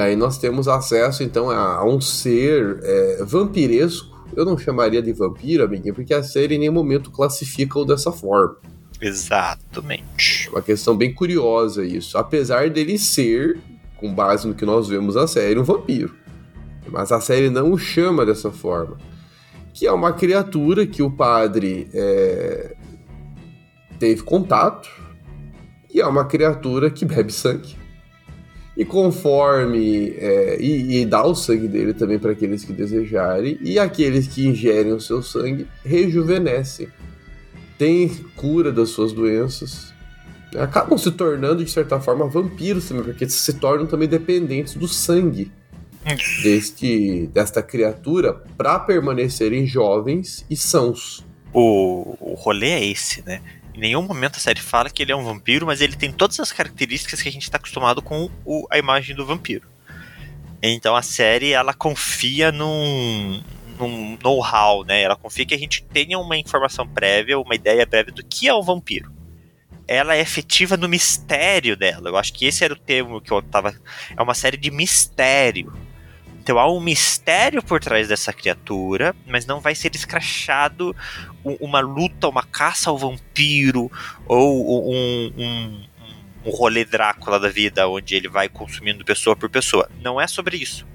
[0.02, 4.12] Aí nós temos acesso então a, um ser é, vampiresco.
[4.36, 8.58] Eu não chamaria de vampiro, amiguinho, porque a série em nenhum momento classifica-o dessa forma.
[9.02, 10.50] Exatamente.
[10.50, 12.18] Uma questão bem curiosa isso.
[12.18, 13.60] Apesar dele ser,
[13.98, 16.16] com base no que nós vemos na série, um vampiro.
[16.88, 18.98] Mas a série não o chama dessa forma.
[19.74, 22.76] Que é uma criatura que o padre é,
[23.98, 24.90] teve contato.
[25.94, 27.81] E é uma criatura que bebe sangue.
[28.82, 30.16] E conforme.
[30.18, 33.60] É, e, e, dá o sangue dele também para aqueles que desejarem.
[33.62, 36.88] E aqueles que ingerem o seu sangue rejuvenescem.
[37.78, 39.94] Tem cura das suas doenças.
[40.58, 45.52] Acabam se tornando, de certa forma, vampiros também, porque se tornam também dependentes do sangue
[46.42, 51.24] deste, desta criatura para permanecerem jovens e sãos.
[51.54, 53.42] O, o rolê é esse, né?
[53.74, 56.40] Em nenhum momento a série fala que ele é um vampiro, mas ele tem todas
[56.40, 59.68] as características que a gente está acostumado com o, a imagem do vampiro.
[60.62, 63.42] Então a série ela confia num,
[63.80, 65.02] num know-how, né?
[65.02, 68.54] Ela confia que a gente tenha uma informação prévia, uma ideia prévia do que é
[68.54, 69.12] o vampiro.
[69.88, 72.10] Ela é efetiva no mistério dela.
[72.10, 73.74] Eu acho que esse era o termo que eu tava.
[74.16, 75.74] É uma série de mistério.
[76.42, 80.96] Então há um mistério por trás dessa criatura, mas não vai ser escrachado
[81.44, 83.92] uma luta, uma caça ao vampiro
[84.26, 85.84] ou um, um,
[86.44, 89.88] um rolê Drácula da vida, onde ele vai consumindo pessoa por pessoa.
[90.02, 90.88] Não é sobre isso.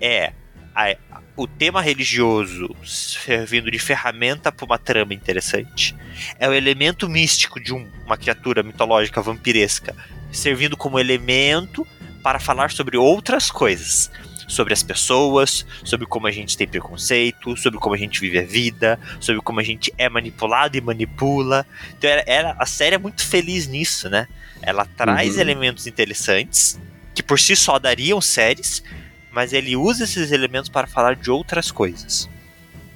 [0.00, 0.32] É
[0.74, 0.96] a,
[1.36, 5.94] o tema religioso servindo de ferramenta para uma trama interessante.
[6.38, 9.94] É o elemento místico de um, uma criatura mitológica vampiresca
[10.32, 11.86] servindo como elemento
[12.22, 14.10] para falar sobre outras coisas
[14.48, 18.42] sobre as pessoas, sobre como a gente tem preconceito, sobre como a gente vive a
[18.44, 21.64] vida, sobre como a gente é manipulado e manipula.
[21.96, 24.26] Então era, era a série é muito feliz nisso, né?
[24.62, 25.40] Ela traz uhum.
[25.40, 26.80] elementos interessantes
[27.14, 28.82] que por si só dariam séries,
[29.30, 32.28] mas ele usa esses elementos para falar de outras coisas.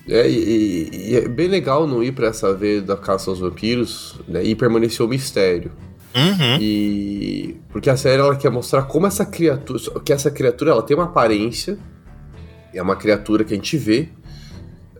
[0.08, 4.16] É, e, e é bem legal não ir para essa vez da caça aos vampiros
[4.26, 5.72] né, e permanecer o mistério.
[6.14, 6.58] Uhum.
[6.60, 10.96] E porque a série ela quer mostrar como essa criatura, que essa criatura ela tem
[10.96, 11.78] uma aparência,
[12.74, 14.08] é uma criatura que a gente vê,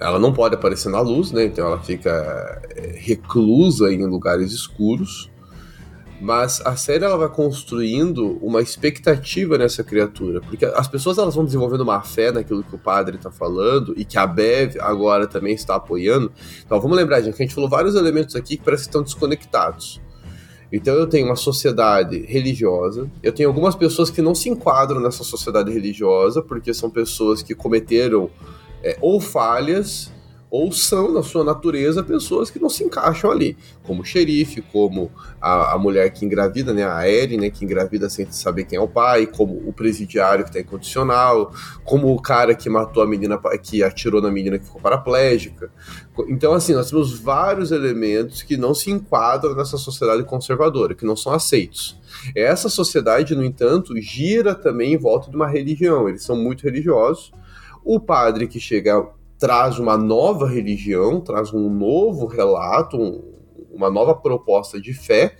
[0.00, 1.44] ela não pode aparecer na luz, né?
[1.44, 2.10] Então ela fica
[2.74, 5.30] é, reclusa em lugares escuros.
[6.20, 11.44] Mas a série ela vai construindo uma expectativa nessa criatura, porque as pessoas elas vão
[11.44, 15.52] desenvolvendo uma fé naquilo que o padre está falando e que a Bev agora também
[15.52, 16.30] está apoiando.
[16.64, 19.02] Então vamos lembrar, gente, que a gente falou vários elementos aqui que parece que estão
[19.02, 20.00] desconectados.
[20.72, 25.22] Então eu tenho uma sociedade religiosa, eu tenho algumas pessoas que não se enquadram nessa
[25.22, 28.30] sociedade religiosa, porque são pessoas que cometeram
[28.82, 30.11] é, ou falhas
[30.52, 35.10] ou são, na sua natureza, pessoas que não se encaixam ali, como o xerife, como
[35.40, 38.80] a, a mulher que engravida, né, a Erin, né, que engravida sem saber quem é
[38.80, 41.54] o pai, como o presidiário que está incondicional,
[41.86, 45.72] como o cara que matou a menina, que atirou na menina que ficou paraplégica.
[46.28, 51.16] Então, assim, nós temos vários elementos que não se enquadram nessa sociedade conservadora, que não
[51.16, 51.98] são aceitos.
[52.36, 57.32] Essa sociedade, no entanto, gira também em volta de uma religião, eles são muito religiosos.
[57.82, 59.02] O padre que chega
[59.42, 63.20] traz uma nova religião, traz um novo relato, um,
[63.72, 65.34] uma nova proposta de fé.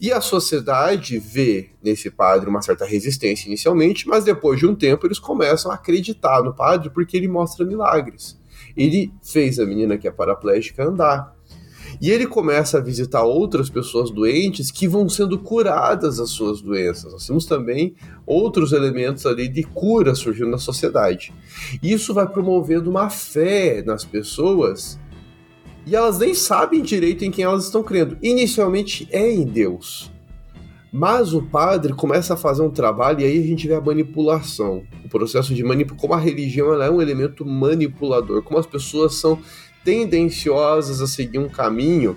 [0.00, 5.08] E a sociedade vê nesse padre uma certa resistência inicialmente, mas depois de um tempo
[5.08, 8.40] eles começam a acreditar no padre porque ele mostra milagres.
[8.76, 11.36] Ele fez a menina que é paraplégica andar.
[12.02, 17.12] E ele começa a visitar outras pessoas doentes que vão sendo curadas das suas doenças.
[17.12, 17.94] Nós temos também
[18.26, 21.32] outros elementos ali de cura surgindo na sociedade.
[21.80, 24.98] Isso vai promovendo uma fé nas pessoas
[25.86, 28.18] e elas nem sabem direito em quem elas estão crendo.
[28.20, 30.10] Inicialmente é em Deus.
[30.92, 34.82] Mas o padre começa a fazer um trabalho e aí a gente vê a manipulação.
[35.04, 39.38] O processo de manipulação, como a religião é um elemento manipulador, como as pessoas são
[39.84, 42.16] tendenciosas a seguir um caminho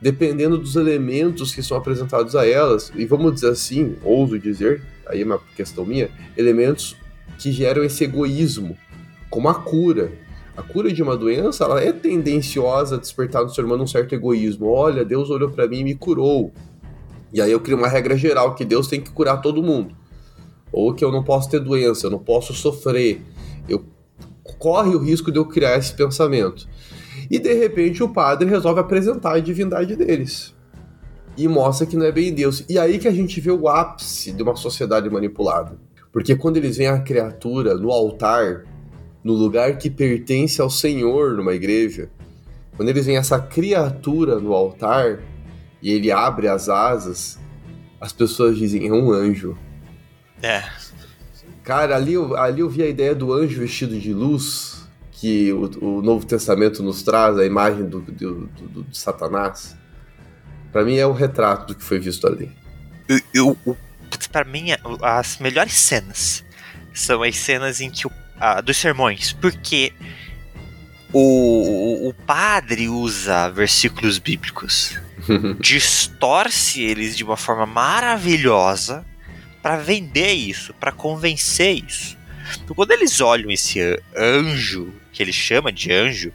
[0.00, 5.20] dependendo dos elementos que são apresentados a elas, e vamos dizer assim, ouso dizer, aí
[5.20, 6.96] é uma questão minha, elementos
[7.38, 8.76] que geram esse egoísmo,
[9.28, 10.12] como a cura.
[10.56, 14.14] A cura de uma doença, ela é tendenciosa a despertar no ser humano um certo
[14.14, 14.66] egoísmo.
[14.66, 16.52] Olha, Deus olhou para mim e me curou.
[17.32, 19.94] E aí eu crio uma regra geral que Deus tem que curar todo mundo.
[20.72, 23.22] Ou que eu não posso ter doença, eu não posso sofrer.
[23.68, 23.84] Eu
[24.58, 26.68] corre o risco de eu criar esse pensamento.
[27.30, 30.54] E de repente o padre resolve apresentar a divindade deles.
[31.36, 32.64] E mostra que não é bem Deus.
[32.68, 35.78] E aí que a gente vê o ápice de uma sociedade manipulada.
[36.12, 38.64] Porque quando eles veem a criatura no altar,
[39.22, 42.10] no lugar que pertence ao Senhor numa igreja,
[42.76, 45.20] quando eles veem essa criatura no altar
[45.82, 47.38] e ele abre as asas,
[48.00, 49.56] as pessoas dizem: é um anjo.
[50.42, 50.64] É.
[51.62, 54.79] Cara, ali, ali eu vi a ideia do anjo vestido de luz,
[55.20, 59.76] que o, o Novo Testamento nos traz, a imagem do, do, do, do Satanás.
[60.72, 62.50] Para mim é o retrato do que foi visto ali.
[63.34, 63.76] Eu, eu,
[64.32, 64.68] para mim,
[65.02, 66.42] as melhores cenas
[66.94, 69.92] são as cenas em que o, ah, dos sermões, porque
[71.12, 74.98] o, o padre usa versículos bíblicos,
[75.60, 79.04] distorce eles de uma forma maravilhosa
[79.62, 82.16] para vender isso, para convencer isso.
[82.62, 83.80] Então, quando eles olham esse
[84.16, 86.32] anjo, que ele chama de anjo,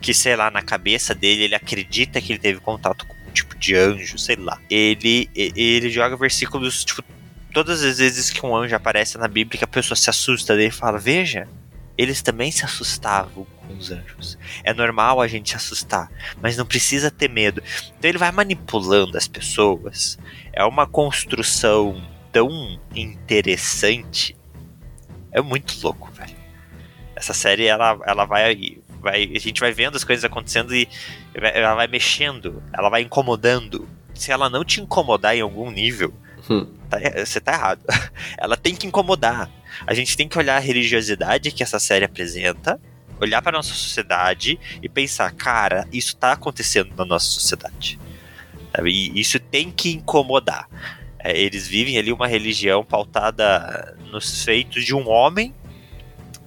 [0.00, 3.56] que sei lá, na cabeça dele ele acredita que ele teve contato com um tipo
[3.56, 4.60] de anjo, sei lá.
[4.70, 7.02] Ele, ele joga versículos, tipo,
[7.52, 10.70] todas as vezes que um anjo aparece na Bíblia, que a pessoa se assusta dele
[10.70, 11.48] fala: Veja,
[11.96, 14.38] eles também se assustavam com os anjos.
[14.62, 16.08] É normal a gente se assustar,
[16.40, 17.62] mas não precisa ter medo.
[17.98, 20.16] Então ele vai manipulando as pessoas.
[20.52, 24.36] É uma construção tão interessante
[25.32, 26.36] É muito louco, velho.
[27.14, 29.30] Essa série, ela, ela vai, vai.
[29.34, 30.88] A gente vai vendo as coisas acontecendo e
[31.34, 33.88] ela vai mexendo, ela vai incomodando.
[34.14, 36.12] Se ela não te incomodar em algum nível,
[36.50, 36.66] Hum.
[36.88, 37.80] tá- você tá errado.
[38.38, 39.50] Ela tem que incomodar.
[39.86, 42.80] A gente tem que olhar a religiosidade que essa série apresenta,
[43.20, 47.98] olhar para nossa sociedade e pensar, cara, isso tá acontecendo na nossa sociedade.
[48.82, 50.68] E isso tem que incomodar.
[51.20, 55.54] É, eles vivem ali uma religião pautada nos feitos de um homem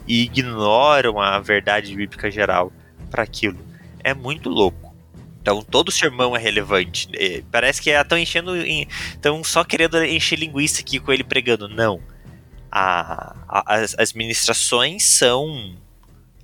[0.07, 2.71] e ignoram a verdade bíblica geral
[3.09, 3.59] para aquilo.
[4.03, 4.95] É muito louco.
[5.41, 7.09] Então todo sermão é relevante.
[7.13, 8.55] É, parece que estão enchendo.
[8.55, 11.67] Estão só querendo encher linguiça aqui com ele pregando.
[11.67, 11.99] Não.
[12.71, 15.75] A- a- as, as ministrações são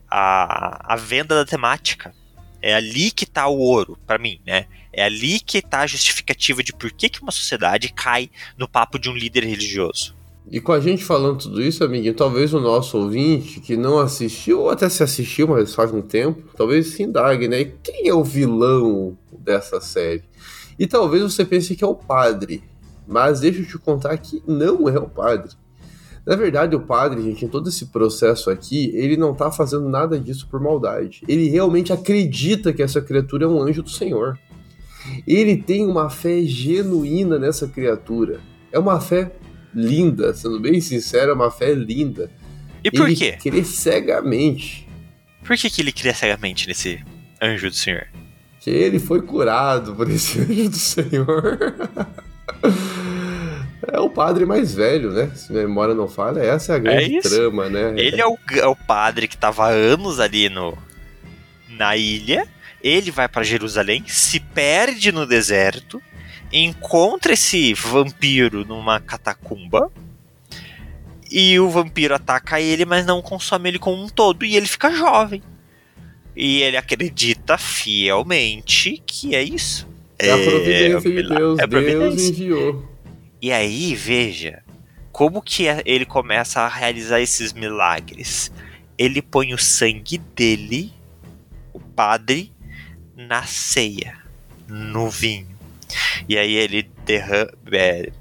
[0.10, 2.14] a, a venda da temática.
[2.62, 4.66] É ali que tá o ouro, para mim, né?
[4.98, 8.98] É ali que tá a justificativa de por que, que uma sociedade cai no papo
[8.98, 10.16] de um líder religioso.
[10.50, 14.62] E com a gente falando tudo isso, amiguinho, talvez o nosso ouvinte que não assistiu,
[14.62, 17.62] ou até se assistiu, mas faz um tempo, talvez se indague, né?
[17.62, 20.24] E quem é o vilão dessa série?
[20.80, 22.64] E talvez você pense que é o padre,
[23.08, 25.52] mas deixa eu te contar que não é o padre.
[26.26, 30.20] Na verdade, o padre, gente, em todo esse processo aqui, ele não tá fazendo nada
[30.20, 31.22] disso por maldade.
[31.28, 34.40] Ele realmente acredita que essa criatura é um anjo do Senhor.
[35.28, 38.40] Ele tem uma fé genuína nessa criatura.
[38.72, 39.32] É uma fé
[39.74, 42.30] linda, sendo bem sincero, é uma fé linda.
[42.84, 43.38] E por ele quê?
[43.42, 44.88] crê cegamente
[45.44, 47.04] Por que, que ele cria cegamente nesse
[47.42, 48.08] anjo do Senhor?
[48.60, 51.58] que ele foi curado por esse anjo do Senhor.
[53.90, 55.32] É o padre mais velho, né?
[55.36, 57.30] Se minha memória não falha, essa é a grande isso.
[57.30, 57.94] trama, né?
[57.96, 60.78] Ele é o, é o padre que tava há anos ali no,
[61.70, 62.48] na ilha.
[62.88, 66.02] Ele vai pra Jerusalém, se perde no deserto,
[66.52, 69.92] encontra esse vampiro numa catacumba.
[71.30, 74.46] E o vampiro ataca ele, mas não consome ele como um todo.
[74.46, 75.44] E ele fica jovem.
[76.36, 79.86] E ele acredita fielmente que é isso.
[80.18, 81.60] É a providência o de Deus.
[81.60, 82.30] é a Deus providência.
[82.30, 82.86] enviou.
[83.42, 84.64] E aí, veja,
[85.12, 88.52] como que é- ele começa a realizar esses milagres.
[88.98, 90.92] Ele põe o sangue dele,
[91.74, 92.52] o padre,
[93.18, 94.16] na ceia,
[94.68, 95.58] no vinho.
[96.30, 98.12] E aí ele derrama, é,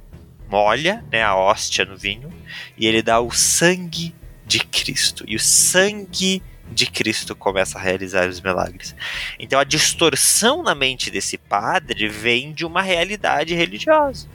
[0.49, 2.33] molha né, a hóstia no vinho
[2.79, 4.15] e ele dá o sangue
[4.47, 5.25] de Cristo.
[5.29, 8.95] E o sangue de Cristo começa a realizar os milagres.
[9.39, 14.27] Então a distorção na mente desse padre vem de uma realidade religiosa.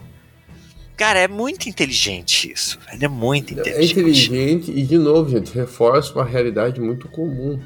[0.95, 2.77] Cara, é muito inteligente isso.
[2.93, 3.91] Ele é muito É inteligente.
[3.93, 7.59] inteligente e, de novo, gente, reforça uma realidade muito comum.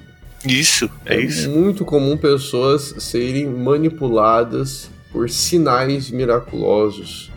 [0.48, 1.50] Isso, é isso.
[1.50, 7.32] muito comum pessoas serem manipuladas por sinais miraculosos.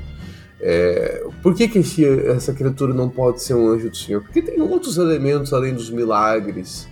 [0.61, 4.23] É, por que, que esse- essa criatura não pode ser um anjo do Senhor?
[4.23, 6.89] Porque tem outros elementos além dos milagres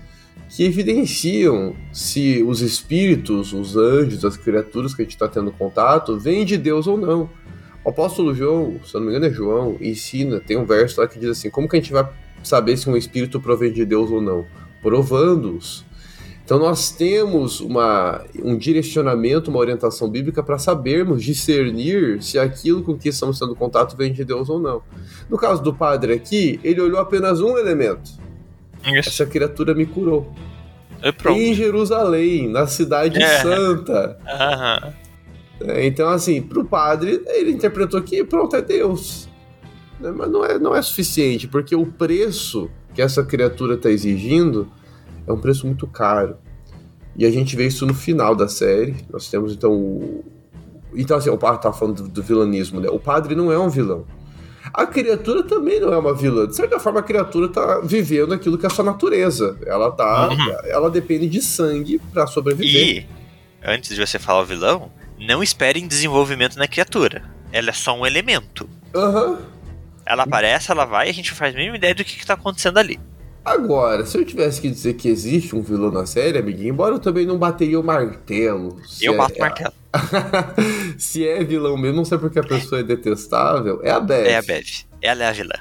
[0.49, 6.17] que evidenciam se os espíritos, os anjos, as criaturas que a gente está tendo contato,
[6.19, 7.29] vêm de Deus ou não.
[7.85, 11.09] O apóstolo João, se eu não me engano é João, ensina, tem um verso lá
[11.09, 12.09] que diz assim: como que a gente vai
[12.45, 14.47] saber se um espírito provém de Deus ou não?
[14.81, 15.85] Provando-os.
[16.47, 22.97] Então nós temos uma, um direcionamento, uma orientação bíblica para sabermos discernir se aquilo com
[22.97, 24.81] que estamos tendo contato vem de Deus ou não.
[25.29, 28.13] No caso do padre aqui, ele olhou apenas um elemento.
[28.87, 29.09] Isso.
[29.09, 30.33] Essa criatura me curou.
[31.03, 31.33] É.
[31.33, 33.43] Em Jerusalém, na cidade É.
[33.43, 34.17] santa.
[34.25, 34.95] Aham.
[35.63, 39.29] É, Então, assim, para o padre, ele interpretou que pronto, é Deus.
[39.99, 44.69] Né, Mas não é, não é suficiente, porque o preço que essa criatura está exigindo
[45.27, 46.37] é um preço muito caro.
[47.17, 48.97] E a gente vê isso no final da série.
[49.11, 50.25] Nós temos, então, o...
[50.95, 52.89] Então, assim, o padre tá falando do, do vilanismo, né?
[52.89, 54.07] O padre não é um vilão.
[54.73, 56.47] A criatura também não é uma vilã.
[56.47, 59.59] De certa forma, a criatura tá vivendo aquilo que é a sua natureza.
[59.67, 60.29] Ela tá...
[60.29, 60.53] Uhum.
[60.65, 62.99] Ela depende de sangue para sobreviver.
[62.99, 63.07] E,
[63.65, 67.23] antes de você falar o vilão, não espere em desenvolvimento na criatura.
[67.53, 68.69] Ela é só um elemento.
[68.95, 69.39] Aham.
[70.05, 72.35] Ela aparece, ela vai e a gente faz a mesma ideia do que, que tá
[72.35, 73.01] acontecendo ali.
[73.47, 76.99] Agora, se eu tivesse que dizer que existe um vilão na série, amiguinho, embora eu
[76.99, 78.81] também não bateria o martelo.
[79.01, 79.73] eu é- bato o martelo.
[80.99, 84.27] se é vilão mesmo, não sei porque a pessoa é detestável, é a Beth.
[84.27, 84.67] É a Bev.
[85.01, 85.55] Ela é a vilã.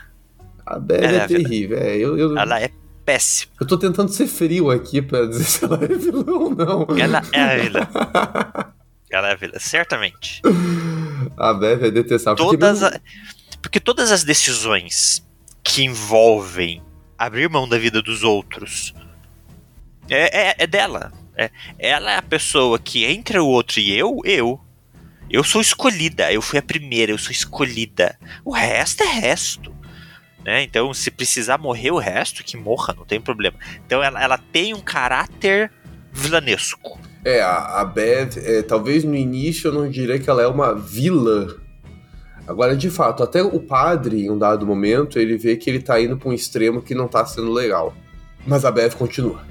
[0.65, 1.43] A Ela é é, vilã.
[1.43, 1.77] terrível.
[1.77, 2.71] É, eu, eu, Ela é
[3.05, 3.51] péssima.
[3.61, 6.87] eu tô tentando ser frio aqui pra dizer se ela é vilão ou não.
[6.99, 7.87] Ela é a vilã.
[9.11, 10.41] Ela é a vilã, certamente.
[11.37, 12.43] A Beth é detestável.
[12.43, 12.99] porque Todas mesmo- a-
[13.61, 15.23] Porque todas as decisões
[15.63, 16.81] que envolvem
[17.17, 18.93] abrir mão da vida dos outros
[20.09, 21.11] é, é, é dela.
[21.37, 24.59] É, ela é a pessoa que entre o outro e eu, eu.
[25.29, 28.17] Eu sou escolhida, eu fui a primeira, eu sou escolhida.
[28.43, 29.73] O resto é resto.
[30.43, 30.61] né?
[30.61, 33.57] Então, se precisar morrer o resto, que morra, não tem problema.
[33.85, 35.71] Então, ela, ela tem um caráter
[36.11, 36.99] vilanesco.
[37.25, 41.55] É, a, a é, talvez no início eu não diria que ela é uma vilã.
[42.47, 45.99] Agora, de fato, até o padre, em um dado momento, ele vê que ele tá
[45.99, 47.93] indo pra um extremo que não tá sendo legal.
[48.45, 49.41] Mas a Bev continua.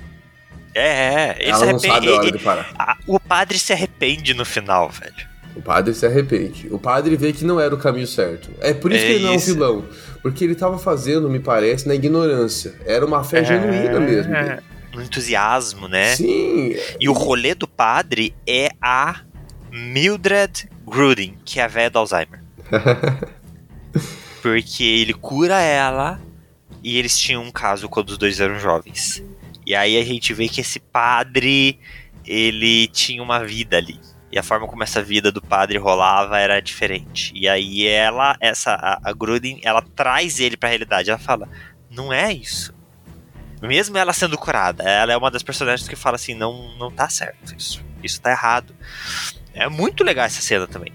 [0.75, 1.37] É, é.
[1.41, 2.19] Ele ela se não sabe a arrepende.
[2.19, 2.71] hora de parar.
[2.79, 5.35] a- o padre se arrepende no final, velho.
[5.57, 6.69] O padre se arrepende.
[6.73, 8.51] O padre vê que não era o caminho certo.
[8.61, 9.55] É por isso É que ele não é um isso.
[9.55, 9.85] vilão.
[10.23, 12.75] Porque ele tava fazendo, me parece, na ignorância.
[12.85, 14.33] Era uma fé genuína mesmo.
[14.33, 14.61] dele.
[14.93, 16.15] No entusiasmo, né?
[16.17, 19.21] Sim, E o rolê do padre é a
[19.71, 22.41] Mildred Grudin, que é a velha do Alzheimer.
[24.43, 26.21] Porque ele cura ela
[26.83, 29.25] e eles tinham um caso quando os dois eram jovens.
[29.67, 31.79] E aí a gente vê que esse padre,
[32.27, 33.99] ele tinha uma vida ali.
[34.31, 37.33] E a forma como essa vida do padre rolava era diferente.
[37.35, 41.09] E aí ela, essa a, a Grudin, ela traz ele pra realidade.
[41.09, 41.49] Ela fala:
[41.89, 42.75] "Não é isso.
[43.63, 47.09] Mesmo ela sendo curada, ela é uma das personagens que fala assim: "Não, não tá
[47.09, 47.83] certo isso.
[48.03, 48.75] Isso tá errado".
[49.55, 50.93] É muito legal essa cena também.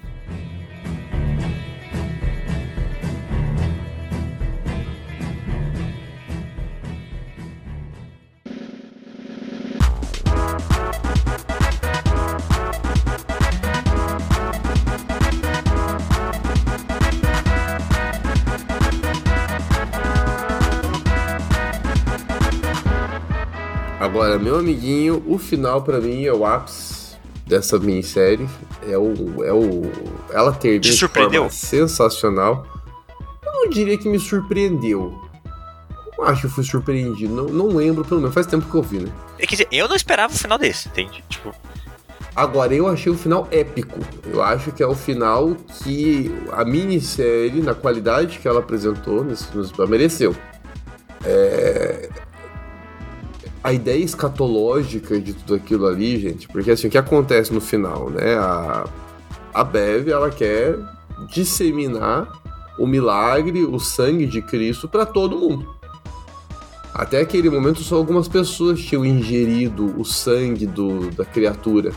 [24.10, 28.50] Agora, meu amiguinho, o final pra mim é o ápice dessa minissérie.
[28.88, 29.44] É o.
[29.46, 29.84] É o
[30.32, 31.44] ela termina Te de surpreendeu?
[31.44, 32.66] forma sensacional.
[33.46, 35.14] Eu não diria que me surpreendeu.
[36.18, 37.32] Não acho que eu fui surpreendido.
[37.32, 38.34] Não, não lembro, pelo menos.
[38.34, 39.12] Faz tempo que eu vi, né?
[39.38, 41.24] É, Quer dizer, eu não esperava o final desse, entende?
[41.30, 41.54] Tipo,
[42.36, 44.00] Agora, eu achei o final épico.
[44.26, 49.24] Eu acho que é o final que a minissérie, na qualidade que ela apresentou,
[49.88, 50.36] mereceu.
[51.24, 52.10] É,
[53.70, 58.10] A ideia escatológica de tudo aquilo ali, gente, porque assim, o que acontece no final,
[58.10, 58.34] né?
[58.34, 58.90] A,
[59.54, 60.76] a Bev, ela quer
[61.32, 62.28] disseminar
[62.80, 65.72] o milagre, o sangue de Cristo para todo mundo.
[66.92, 71.92] Até aquele momento, só algumas pessoas tinham ingerido o sangue do, da criatura.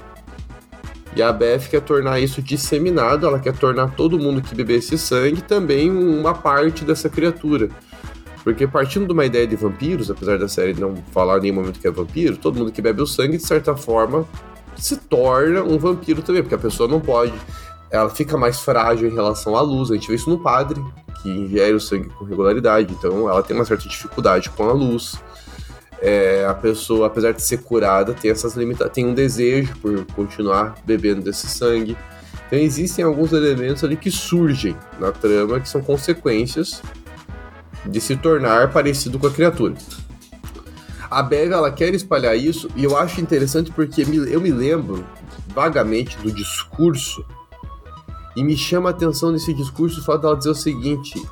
[1.16, 4.98] E a Beth quer tornar isso disseminado, ela quer tornar todo mundo que beber esse
[4.98, 7.70] sangue também uma parte dessa criatura.
[8.44, 11.78] Porque partindo de uma ideia de vampiros, apesar da série não falar em nenhum momento
[11.78, 14.26] que é vampiro, todo mundo que bebe o sangue, de certa forma,
[14.76, 17.34] se torna um vampiro também, porque a pessoa não pode.
[17.90, 19.90] Ela fica mais frágil em relação à luz.
[19.90, 20.82] A gente vê isso no padre,
[21.22, 25.14] que ingere o sangue com regularidade, então ela tem uma certa dificuldade com a luz.
[26.00, 30.74] É, a pessoa, apesar de ser curada, tem essas limitações, tem um desejo por continuar
[30.84, 31.96] bebendo desse sangue.
[32.48, 36.82] Então existem alguns elementos ali que surgem na trama que são consequências
[37.86, 39.74] de se tornar parecido com a criatura.
[41.10, 45.04] A Bev ela quer espalhar isso e eu acho interessante porque eu me lembro
[45.48, 47.24] vagamente do discurso
[48.34, 51.22] e me chama a atenção nesse discurso o fato dela dizer o seguinte: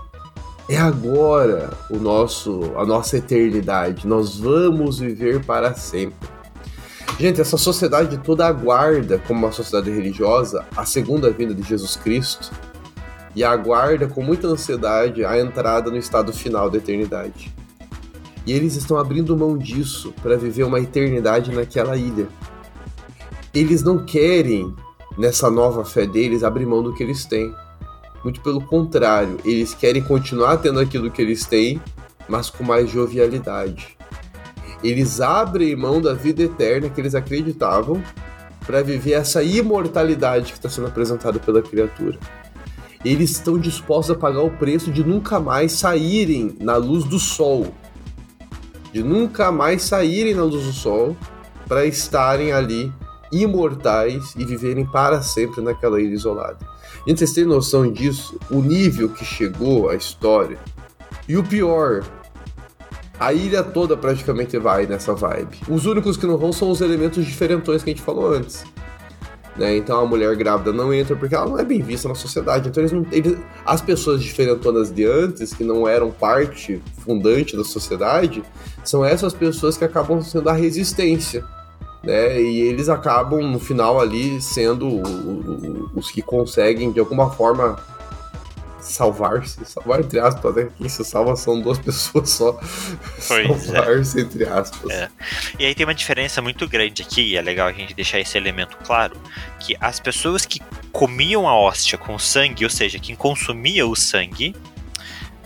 [0.69, 6.29] é agora o nosso a nossa eternidade, nós vamos viver para sempre.
[7.19, 12.51] Gente, essa sociedade toda aguarda, como uma sociedade religiosa, a segunda vinda de Jesus Cristo
[13.35, 17.53] e aguarda com muita ansiedade a entrada no estado final da eternidade.
[18.47, 22.27] E eles estão abrindo mão disso para viver uma eternidade naquela ilha.
[23.55, 24.75] Eles não querem,
[25.19, 27.55] nessa nova fé deles, abrir mão do que eles têm.
[28.25, 31.81] Muito pelo contrário, eles querem continuar tendo aquilo que eles têm,
[32.29, 33.97] mas com mais jovialidade.
[34.83, 38.03] Eles abrem mão da vida eterna que eles acreditavam
[38.67, 42.19] para viver essa imortalidade que está sendo apresentada pela criatura.
[43.05, 47.75] Eles estão dispostos a pagar o preço de nunca mais saírem na luz do sol,
[48.93, 51.17] de nunca mais saírem na luz do sol
[51.67, 52.93] para estarem ali
[53.33, 56.59] imortais e viverem para sempre naquela ilha isolada.
[57.07, 58.39] Gente, vocês têm noção disso?
[58.51, 60.59] O nível que chegou a história.
[61.27, 62.05] E o pior,
[63.19, 65.59] a ilha toda praticamente vai nessa vibe.
[65.69, 68.65] Os únicos que não vão são os elementos diferentões que a gente falou antes.
[69.57, 69.77] Né?
[69.77, 72.69] Então a mulher grávida não entra porque ela não é bem vista na sociedade.
[72.69, 73.37] Então eles não, eles-
[73.67, 78.43] as pessoas diferentonas de antes, que não eram parte fundante da sociedade,
[78.85, 81.45] são essas pessoas que acabam sendo a resistência.
[82.03, 82.41] Né?
[82.41, 85.03] E eles acabam, no final, ali sendo
[85.95, 87.77] os que conseguem, de alguma forma,
[88.81, 89.65] salvar-se.
[89.65, 90.69] Salvar entre aspas, né?
[90.77, 92.59] Quem se salva são duas pessoas só.
[92.59, 93.21] É.
[93.21, 94.91] Salvar-se entre aspas.
[94.91, 95.09] É.
[95.59, 98.37] E aí tem uma diferença muito grande aqui, e é legal a gente deixar esse
[98.37, 99.17] elemento claro,
[99.59, 100.61] que as pessoas que
[100.93, 104.55] comiam a hóstia com sangue, ou seja, quem consumia o sangue,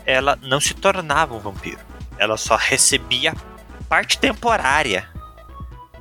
[0.06, 1.80] ela não se tornava um vampiro.
[2.18, 3.34] Ela só recebia
[3.88, 5.08] parte temporária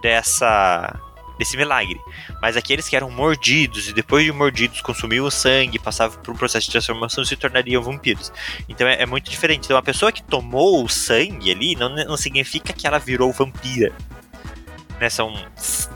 [0.02, 1.00] dessa
[1.38, 2.00] desse milagre.
[2.42, 6.38] Mas aqueles que eram mordidos e depois de mordidos consumiam o sangue, passavam por um
[6.38, 8.32] processo de transformação se tornariam vampiros.
[8.68, 9.66] Então é, é muito diferente.
[9.66, 13.92] Então, uma pessoa que tomou o sangue ali não, não significa que ela virou vampira.
[15.00, 15.10] Né?
[15.10, 15.34] São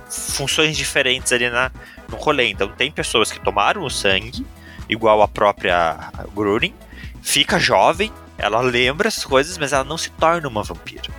[0.10, 1.72] funções diferentes ali na,
[2.10, 2.50] no rolê.
[2.50, 4.46] Então tem pessoas que tomaram o sangue,
[4.90, 6.74] igual a própria Grunin,
[7.22, 11.10] fica jovem, ela lembra as coisas, mas ela não se torna uma vampira.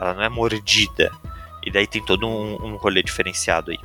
[0.00, 1.10] Ela não é mordida.
[1.68, 3.78] E daí tem todo um, um rolê diferenciado aí.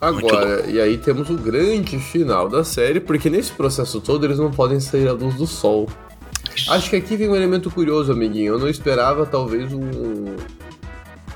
[0.00, 4.52] Agora, e aí temos o grande final da série, porque nesse processo todo eles não
[4.52, 5.88] podem sair à luz do sol.
[6.68, 8.54] Acho que aqui vem um elemento curioso, amiguinho.
[8.54, 10.36] Eu não esperava, talvez, um.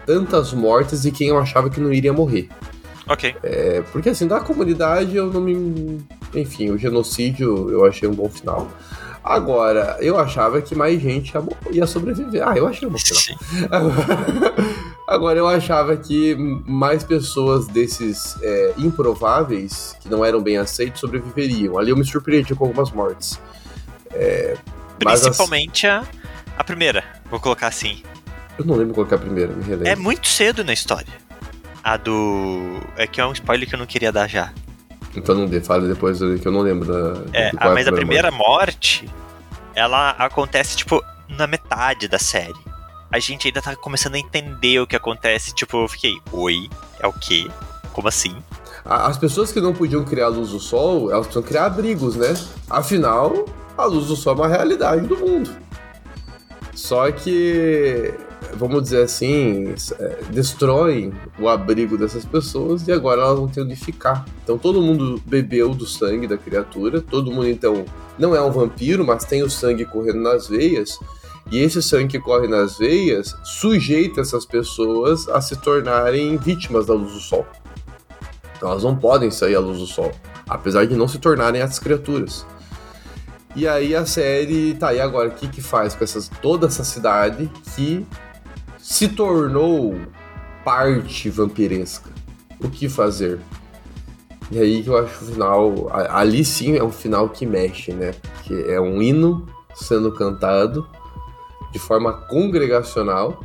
[0.07, 2.49] tantas mortes de quem eu achava que não iria morrer.
[3.09, 3.35] Ok.
[3.43, 5.99] É, porque assim, da comunidade eu não me.
[6.33, 8.71] Enfim, o genocídio eu achei um bom final.
[9.25, 11.43] Agora, eu achava que mais gente ia,
[11.73, 12.47] ia sobreviver.
[12.47, 13.41] Ah, eu achei um bom final.
[13.69, 14.55] Agora,
[15.11, 16.35] agora, eu achava que
[16.67, 21.79] mais pessoas desses é, improváveis, que não eram bem aceitos, sobreviveriam.
[21.79, 23.41] Ali eu me surpreendi com algumas mortes.
[24.13, 24.57] É,
[24.99, 26.07] Principalmente as...
[26.07, 26.11] a,
[26.59, 28.03] a primeira, vou colocar assim.
[28.59, 29.89] Eu não lembro qual é a primeira, me relembro.
[29.89, 31.13] É muito cedo na história.
[31.83, 32.79] A do.
[32.97, 34.53] É que é um spoiler que eu não queria dar já.
[35.17, 37.23] Então não dê, fale depois que eu não lembro da.
[37.33, 39.07] É, ah, mas a primeira morte.
[39.07, 39.15] morte,
[39.75, 42.53] ela acontece, tipo, na metade da série.
[43.13, 45.53] A gente ainda tá começando a entender o que acontece.
[45.53, 47.51] Tipo, eu fiquei, oi, é o quê?
[47.93, 48.37] Como assim?
[48.85, 52.35] As pessoas que não podiam criar a luz do sol, elas precisam criar abrigos, né?
[52.69, 53.47] Afinal,
[53.77, 55.51] a luz do sol é uma realidade do mundo.
[56.73, 58.15] Só que
[58.55, 63.77] vamos dizer assim, é, destroem o abrigo dessas pessoas e agora elas vão ter onde
[63.77, 64.25] ficar.
[64.43, 67.85] Então todo mundo bebeu do sangue da criatura, todo mundo então
[68.19, 70.99] não é um vampiro, mas tem o sangue correndo nas veias.
[71.51, 76.95] E esse sangue que corre nas veias sujeita essas pessoas a se tornarem vítimas da
[76.95, 77.47] luz do sol.
[78.57, 80.13] Então elas não podem sair à luz do sol,
[80.49, 82.47] apesar de não se tornarem as criaturas.
[83.57, 86.85] E aí a série, tá, e agora o que que faz com essas, toda essa
[86.85, 88.07] cidade que
[88.79, 89.99] se tornou
[90.65, 92.11] parte vampiresca.
[92.63, 93.41] O que fazer?
[94.51, 95.91] E aí que eu acho o final.
[96.11, 98.13] Ali sim é um final que mexe, né?
[98.45, 100.87] Que é um hino sendo cantado
[101.73, 103.45] de forma congregacional.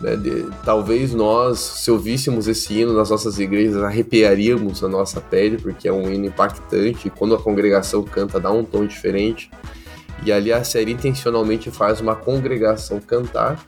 [0.00, 0.16] Né?
[0.16, 5.88] De, talvez nós, se ouvíssemos esse hino nas nossas igrejas, arrepiaríamos a nossa pele, porque
[5.88, 7.10] é um hino impactante.
[7.10, 9.50] Quando a congregação canta, dá um tom diferente.
[10.24, 13.58] E ali a série intencionalmente faz uma congregação cantar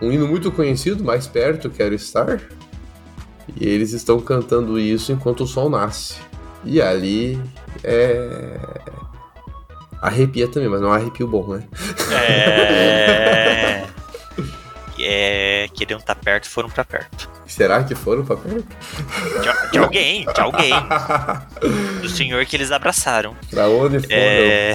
[0.00, 2.40] um hino muito conhecido, mais perto, quero estar.
[3.58, 6.16] E eles estão cantando isso enquanto o sol nasce.
[6.64, 7.40] E ali
[7.82, 8.58] é.
[10.00, 11.64] Arrepia também, mas não é arrepio bom, né?
[12.12, 13.84] É.
[14.98, 15.68] é.
[15.74, 17.28] Queriam estar tá perto foram pra perto.
[17.46, 18.66] Será que foram pra perto?
[18.66, 20.72] De, de alguém, de alguém.
[22.02, 23.36] Do senhor que eles abraçaram.
[23.50, 24.16] Pra onde foram?
[24.16, 24.74] É.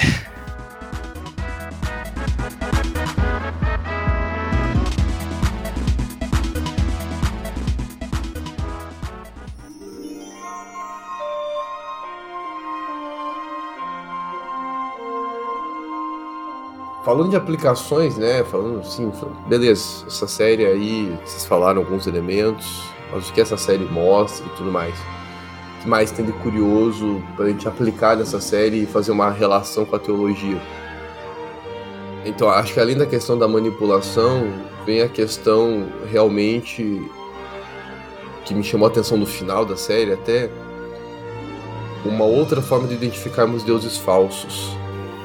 [17.11, 18.41] Falando de aplicações, né?
[18.45, 19.11] Falando assim,
[19.45, 24.49] beleza, essa série aí, vocês falaram alguns elementos, mas o que essa série mostra e
[24.55, 24.97] tudo mais.
[24.97, 29.83] O que mais tem de curioso pra gente aplicar nessa série e fazer uma relação
[29.83, 30.57] com a teologia?
[32.23, 34.47] Então, acho que além da questão da manipulação,
[34.85, 37.11] vem a questão realmente
[38.45, 40.49] que me chamou a atenção no final da série até
[42.05, 44.69] uma outra forma de identificarmos deuses falsos.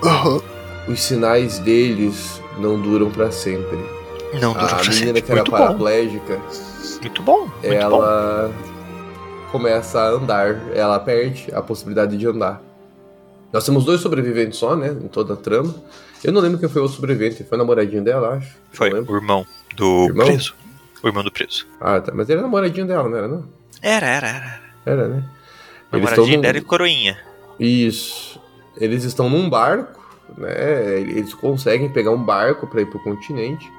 [0.02, 0.55] Uhum
[0.88, 3.78] os sinais deles não duram para sempre.
[4.40, 5.22] Não duram A pra menina sempre.
[5.22, 7.00] que era muito paraplégica, bom.
[7.00, 7.40] Muito bom.
[7.46, 9.50] Muito ela bom.
[9.52, 12.60] começa a andar, ela perde a possibilidade de andar.
[13.52, 15.74] Nós temos dois sobreviventes só, né, em toda a trama.
[16.22, 18.56] Eu não lembro quem foi o sobrevivente, foi o namoradinho dela, acho.
[18.72, 20.26] Foi o irmão do irmão?
[20.26, 20.54] preso.
[21.02, 21.66] O irmão do preso.
[21.80, 22.12] Ah, tá.
[22.14, 23.44] Mas ele era namoradinho dela, não era, não?
[23.80, 24.60] Era, era, era.
[24.84, 25.24] Era, né?
[25.92, 27.18] Namoradinho dela e coroinha.
[27.60, 28.40] Isso.
[28.78, 30.05] Eles estão num barco
[30.36, 31.00] né?
[31.00, 33.70] Eles conseguem pegar um barco para ir para o continente.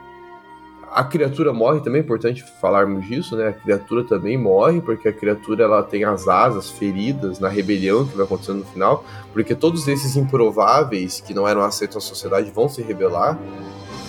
[0.92, 3.50] A criatura morre também, é importante falarmos disso, né?
[3.50, 8.16] A criatura também morre, porque a criatura ela tem as asas feridas na rebelião que
[8.16, 12.70] vai acontecendo no final, porque todos esses improváveis que não eram aceitos na sociedade vão
[12.70, 13.38] se rebelar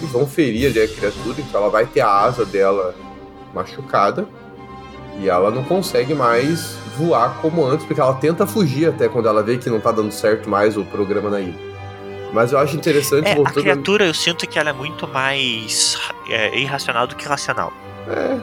[0.01, 2.95] e vão ferir ali a criatura, então ela vai ter a asa dela
[3.53, 4.27] machucada
[5.21, 9.43] e ela não consegue mais voar como antes, porque ela tenta fugir até quando ela
[9.43, 11.69] vê que não tá dando certo mais o programa na ilha.
[12.33, 13.63] Mas eu acho interessante É, a voltando.
[13.63, 15.99] criatura eu sinto que ela é muito mais
[16.29, 17.73] é, irracional do que racional.
[18.09, 18.39] É.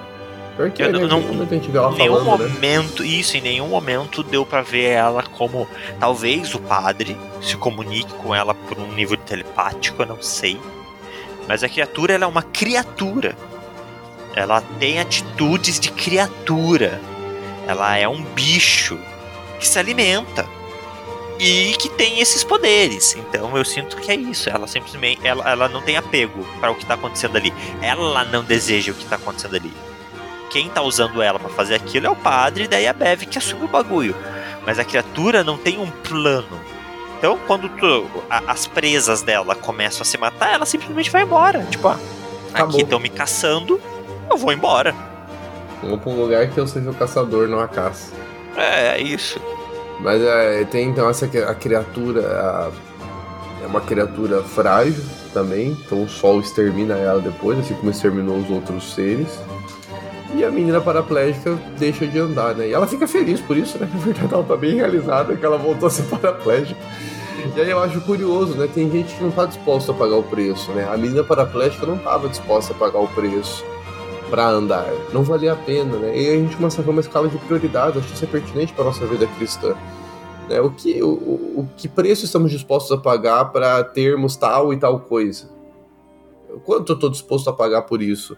[0.55, 0.99] Pior que Eu é, né?
[0.99, 2.47] não- Em nenhum momento a gente vê ela nenhum falando, né?
[2.53, 5.67] momento, isso, em nenhum momento deu pra ver ela como.
[5.99, 10.59] Talvez o padre se comunique com ela por um nível telepático, eu não sei.
[11.47, 13.35] Mas a criatura, ela é uma criatura.
[14.35, 16.99] Ela tem atitudes de criatura.
[17.67, 18.97] Ela é um bicho
[19.59, 20.45] que se alimenta.
[21.39, 23.15] E que tem esses poderes.
[23.15, 24.49] Então eu sinto que é isso.
[24.49, 25.25] Ela simplesmente.
[25.27, 27.53] Ela, ela não tem apego para o que tá acontecendo ali.
[27.81, 29.71] Ela não deseja o que tá acontecendo ali
[30.51, 33.37] quem tá usando ela pra fazer aquilo é o padre, e daí a Bev que
[33.37, 34.15] assume o bagulho.
[34.65, 36.61] Mas a criatura não tem um plano.
[37.17, 41.61] Então, quando tu- a- as presas dela começam a se matar, ela simplesmente vai embora.
[41.69, 41.99] Tipo, ah,
[42.53, 42.69] Acabou.
[42.75, 43.81] aqui estão me caçando,
[44.31, 44.95] eu vou embora.
[45.83, 48.13] Vamos pra um lugar que eu seja o caçador, não a caça.
[48.55, 49.41] É, é isso.
[49.99, 52.21] Mas é, tem então essa a criatura.
[52.21, 52.71] a-
[53.63, 55.71] é uma criatura frágil também.
[55.85, 59.27] Então o sol extermina ela depois, assim como exterminou os outros seres.
[60.35, 62.67] E a menina paraplégica deixa de andar, né?
[62.67, 63.89] E ela fica feliz por isso, né?
[63.93, 66.79] Na verdade, ela tá bem realizada que ela voltou a ser paraplégica.
[67.55, 68.67] E aí eu acho curioso, né?
[68.71, 70.87] Tem gente que não tá disposta a pagar o preço, né?
[70.91, 73.63] A menina paraplégica não tava disposta a pagar o preço
[74.35, 74.91] pra andar.
[75.13, 76.19] Não valia a pena, né?
[76.19, 79.07] E a gente ver uma escala de prioridade, acho que isso é pertinente para nossa
[79.07, 79.73] vida cristã.
[80.49, 80.59] Né?
[80.59, 84.99] O, que, o, o que preço estamos dispostos a pagar para termos tal e tal
[84.99, 85.49] coisa?
[86.65, 88.35] Quanto eu estou disposto a pagar por isso?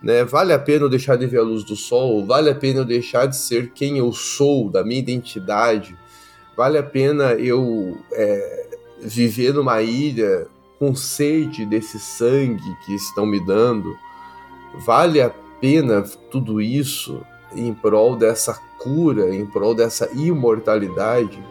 [0.00, 0.22] Né?
[0.24, 2.24] Vale a pena eu deixar de ver a luz do sol?
[2.24, 5.98] Vale a pena eu deixar de ser quem eu sou, da minha identidade?
[6.56, 10.46] Vale a pena eu é, viver numa ilha
[10.78, 13.92] com sede desse sangue que estão me dando?
[14.74, 17.20] Vale a pena tudo isso
[17.54, 21.42] em prol dessa cura, em prol dessa imortalidade?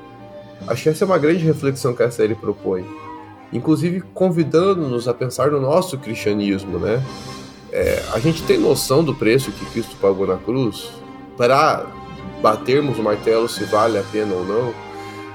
[0.68, 2.86] Acho que essa é uma grande reflexão que a série propõe.
[3.54, 7.04] Inclusive convidando-nos a pensar no nosso cristianismo, né?
[7.72, 10.92] É, a gente tem noção do preço que Cristo pagou na cruz
[11.38, 11.86] para
[12.42, 14.74] batermos o martelo se vale a pena ou não.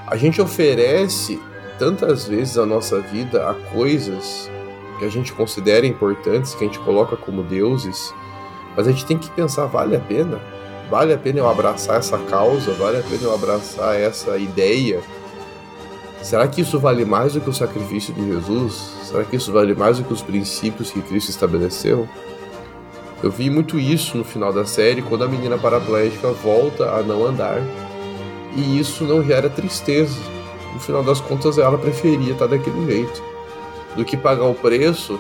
[0.07, 1.41] A gente oferece
[1.79, 4.51] tantas vezes a nossa vida a coisas
[4.99, 8.15] que a gente considera importantes, que a gente coloca como deuses,
[8.77, 10.41] mas a gente tem que pensar: vale a pena?
[10.91, 12.73] Vale a pena eu abraçar essa causa?
[12.75, 15.01] Vale a pena eu abraçar essa ideia?
[16.23, 18.93] Será que isso vale mais do que o sacrifício de Jesus?
[19.05, 22.09] Será que isso vale mais do que os princípios que Cristo estabeleceu?
[23.23, 27.25] Eu vi muito isso no final da série, quando a menina paraplégica volta a não
[27.25, 27.61] andar.
[28.57, 30.19] E isso não gera tristeza.
[30.75, 33.36] No final das contas, ela preferia estar daquele jeito
[33.97, 35.19] do que pagar o preço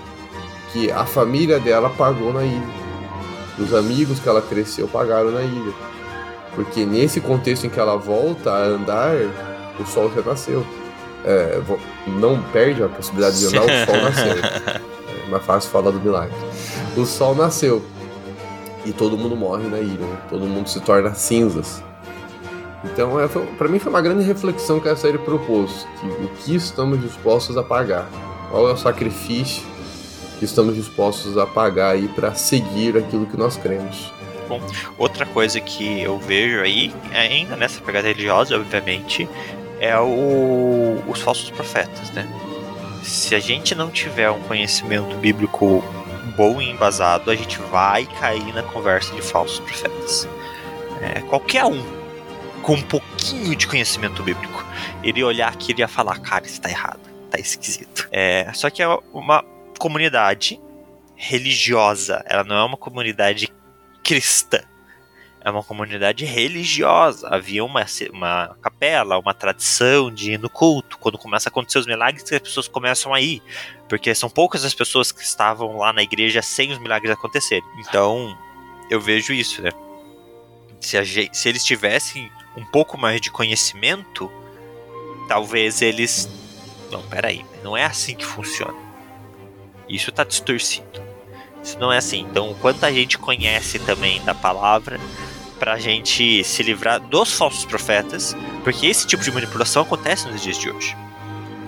[0.72, 2.86] que a família dela pagou na ilha.
[3.58, 5.72] Os amigos que ela cresceu pagaram na ilha.
[6.54, 9.14] Porque nesse contexto em que ela volta a andar,
[9.78, 10.64] o sol já nasceu.
[11.24, 11.60] É,
[12.06, 14.86] não perde a possibilidade de andar, o sol nasceu.
[15.26, 16.36] É mais fácil falar do milagre.
[16.96, 17.84] O sol nasceu.
[18.84, 20.18] E todo mundo morre na ilha, né?
[20.30, 21.82] todo mundo se torna cinzas.
[22.84, 26.54] Então, é, para mim, foi uma grande reflexão que a série propôs: que o que
[26.54, 28.08] estamos dispostos a pagar?
[28.56, 29.62] Qual é o sacrifício
[30.38, 34.10] que estamos dispostos a pagar aí para seguir aquilo que nós cremos?
[34.48, 34.62] Bom,
[34.96, 39.28] outra coisa que eu vejo aí, ainda nessa pegada religiosa, obviamente,
[39.78, 42.26] é o, os falsos profetas, né?
[43.02, 45.84] Se a gente não tiver um conhecimento bíblico
[46.34, 50.26] bom e embasado, a gente vai cair na conversa de falsos profetas.
[51.02, 51.84] É, qualquer um
[52.62, 54.64] com um pouquinho de conhecimento bíblico,
[55.02, 57.05] ele olhar aqui e ia falar, cara, isso tá errado,
[57.36, 58.08] tá esquisito.
[58.10, 59.44] É, só que é uma
[59.78, 60.60] comunidade
[61.14, 63.48] religiosa, ela não é uma comunidade
[64.02, 64.60] cristã.
[65.46, 67.28] É uma comunidade religiosa.
[67.28, 70.98] Havia uma, uma capela, uma tradição de ir no culto.
[70.98, 73.40] Quando começa a acontecer os milagres, as pessoas começam a ir.
[73.88, 77.62] Porque são poucas as pessoas que estavam lá na igreja sem os milagres acontecerem.
[77.78, 78.36] Então,
[78.90, 79.70] eu vejo isso, né?
[80.80, 84.28] Se, a, se eles tivessem um pouco mais de conhecimento,
[85.28, 86.28] talvez eles.
[86.96, 88.74] Não, peraí, não é assim que funciona.
[89.86, 91.02] Isso tá distorcido.
[91.62, 92.20] Isso não é assim.
[92.20, 94.98] Então, quanta gente conhece também da palavra
[95.58, 98.34] pra gente se livrar dos falsos profetas,
[98.64, 100.96] porque esse tipo de manipulação acontece nos dias de hoje.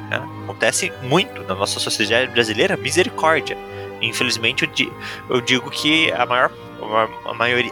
[0.09, 0.17] Né?
[0.45, 3.57] Acontece muito na nossa sociedade brasileira, misericórdia.
[4.01, 4.91] Infelizmente, eu, di
[5.29, 6.51] eu digo que a maior,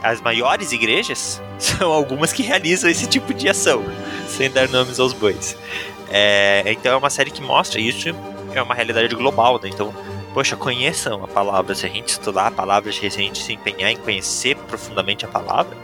[0.02, 3.82] a as maiores igrejas são algumas que realizam esse tipo de ação,
[4.28, 5.56] sem dar nomes aos bois.
[6.08, 8.14] É, então, é uma série que mostra isso,
[8.54, 9.68] é uma realidade global, né?
[9.68, 9.92] Então,
[10.32, 11.74] poxa, conheçam a palavra.
[11.74, 15.28] Se a gente estudar a palavra, se a gente se empenhar em conhecer profundamente a
[15.28, 15.76] palavra,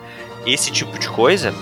[0.46, 1.54] esse tipo de coisa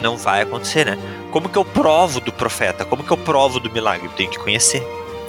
[0.00, 0.98] não vai acontecer, né?
[1.30, 2.84] Como que eu provo do profeta?
[2.84, 4.06] Como que eu provo do milagre?
[4.06, 4.80] Eu tenho que conhecer.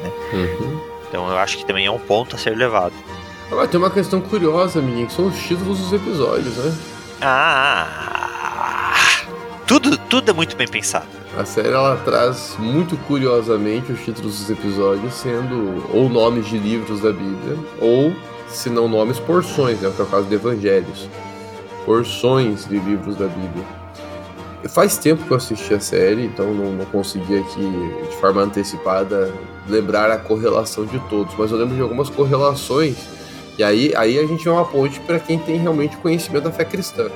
[0.03, 0.11] Né?
[0.33, 0.79] Uhum.
[1.07, 2.93] Então eu acho que também é um ponto a ser levado.
[3.51, 6.77] Agora tem uma questão curiosa, menino, que são os títulos dos episódios, né?
[7.21, 8.65] Ah!
[9.65, 11.18] Tudo, tudo é muito bem pensado.
[11.37, 17.01] A série ela traz muito curiosamente os títulos dos episódios sendo ou nomes de livros
[17.01, 18.13] da Bíblia, ou,
[18.47, 19.91] se não nomes, porções, né?
[19.95, 21.07] Que é o caso de Evangelhos.
[21.85, 23.63] Porções de livros da Bíblia.
[24.69, 27.61] Faz tempo que eu assisti a série, então não, não consegui aqui,
[28.09, 29.31] de forma antecipada,
[29.67, 32.97] lembrar a correlação de todos, mas eu lembro de algumas correlações,
[33.57, 36.65] e aí, aí a gente é uma ponte para quem tem realmente conhecimento da fé
[36.65, 37.09] cristã.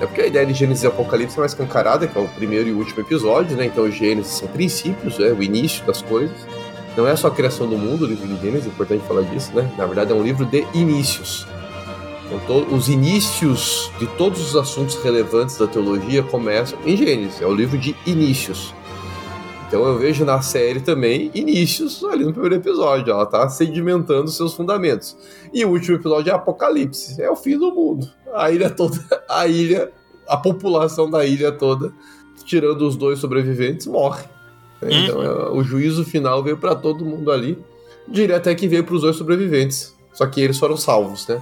[0.00, 2.66] É porque a ideia de Gênesis e Apocalipse é mais escancarada, que é o primeiro
[2.70, 3.66] e último episódio, né?
[3.66, 6.34] Então, Gênesis são princípios, é o início das coisas.
[6.96, 9.52] Não é só a criação do mundo, o livro de Gênesis, é importante falar disso,
[9.54, 9.70] né?
[9.76, 11.46] Na verdade, é um livro de inícios.
[12.32, 17.54] Então, os inícios de todos os assuntos relevantes da teologia começam em Gênesis, é o
[17.54, 18.74] livro de inícios.
[19.70, 24.52] Então eu vejo na série também inícios ali no primeiro episódio, ela tá sedimentando seus
[24.52, 25.16] fundamentos.
[25.54, 28.10] E o último episódio é Apocalipse, é o fim do mundo.
[28.34, 28.98] A ilha toda,
[29.28, 29.92] a ilha,
[30.26, 31.92] a população da ilha toda,
[32.44, 34.24] tirando os dois sobreviventes, morre.
[34.82, 37.56] Então é, o juízo final veio para todo mundo ali,
[38.08, 39.94] direto até que veio para os dois sobreviventes.
[40.12, 41.40] Só que eles foram salvos, né?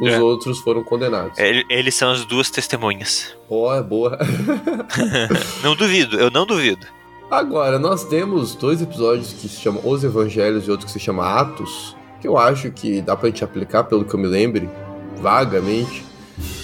[0.00, 0.20] Os É.
[0.20, 1.36] outros foram condenados.
[1.38, 3.34] Ele- Eles são as duas testemunhas.
[3.50, 4.16] É boa.
[5.64, 6.86] Não duvido, eu não duvido.
[7.34, 11.26] Agora, nós temos dois episódios que se chamam Os Evangelhos e outro que se chama
[11.26, 14.70] Atos, que eu acho que dá pra gente aplicar, pelo que eu me lembre,
[15.20, 16.04] vagamente.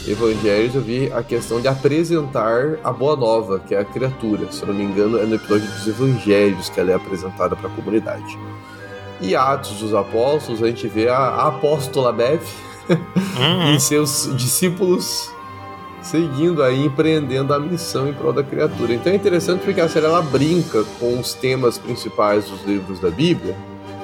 [0.06, 4.52] Evangelhos eu vi a questão de apresentar a boa nova, que é a criatura.
[4.52, 7.68] Se eu não me engano, é no episódio dos Evangelhos que ela é apresentada para
[7.68, 8.38] a comunidade.
[9.20, 12.46] E Atos dos Apóstolos, a gente vê a, a apóstola Beth
[12.88, 13.74] Uhum.
[13.74, 15.32] e seus discípulos
[16.02, 18.94] seguindo aí, empreendendo a missão em prol da criatura.
[18.94, 23.10] Então é interessante porque a série ela brinca com os temas principais dos livros da
[23.10, 23.56] Bíblia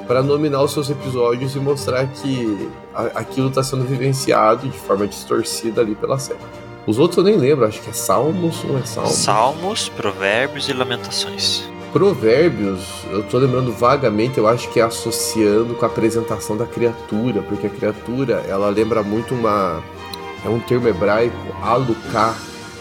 [0.07, 2.69] para nominar os seus episódios e mostrar que
[3.15, 6.39] aquilo está sendo vivenciado de forma distorcida ali pela série.
[6.87, 9.13] Os outros eu nem lembro, acho que é Salmos ou é Salmos?
[9.13, 11.69] Salmos, Provérbios e Lamentações.
[11.93, 17.43] Provérbios, eu tô lembrando vagamente, eu acho que é associando com a apresentação da criatura,
[17.43, 19.83] porque a criatura, ela lembra muito uma.
[20.47, 22.33] É um termo hebraico, aluká,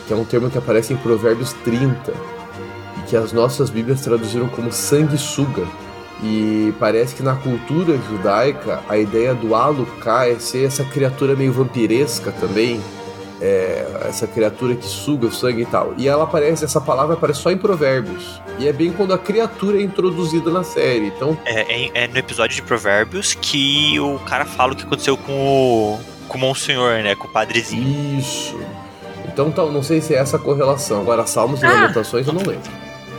[0.08, 2.14] que é um termo que aparece em Provérbios 30,
[3.00, 5.66] e que as nossas Bíblias traduziram como sanguessuga.
[6.24, 11.52] E parece que na cultura judaica, a ideia do aluká é ser essa criatura meio
[11.52, 12.80] vampiresca também,
[13.42, 15.94] é, essa criatura que suga o sangue e tal.
[15.98, 18.40] E ela aparece, essa palavra aparece só em Provérbios.
[18.60, 21.08] E é bem quando a criatura é introduzida na série.
[21.08, 25.18] Então, É, é- é no episódio de Provérbios que o cara fala o que aconteceu
[25.18, 27.16] com o, com o Monsenhor, né?
[27.16, 28.20] Com o padrezinho.
[28.20, 28.60] isso.
[29.28, 31.02] Então, tal, não sei se é essa a correlação.
[31.02, 31.72] Agora, Salmos e Ah!
[31.74, 32.72] Lamentações eu não lembro.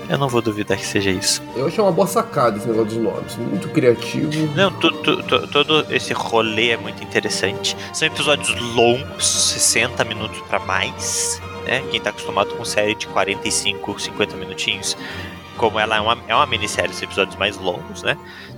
[0.09, 1.42] Eu não vou duvidar que seja isso.
[1.57, 3.36] Eu achei uma boa sacada esse negócio dos nomes.
[3.36, 4.30] Muito criativo.
[4.54, 7.76] Não, tu- tu- tu- todo esse rolê é muito interessante.
[7.92, 11.82] São episódios longos, 60 minutos pra mais, né?
[11.90, 14.96] Quem tá acostumado com série de 45, 50 minutinhos,
[15.57, 18.16] como ela é uma, é uma minissérie, são episódios mais longos, né?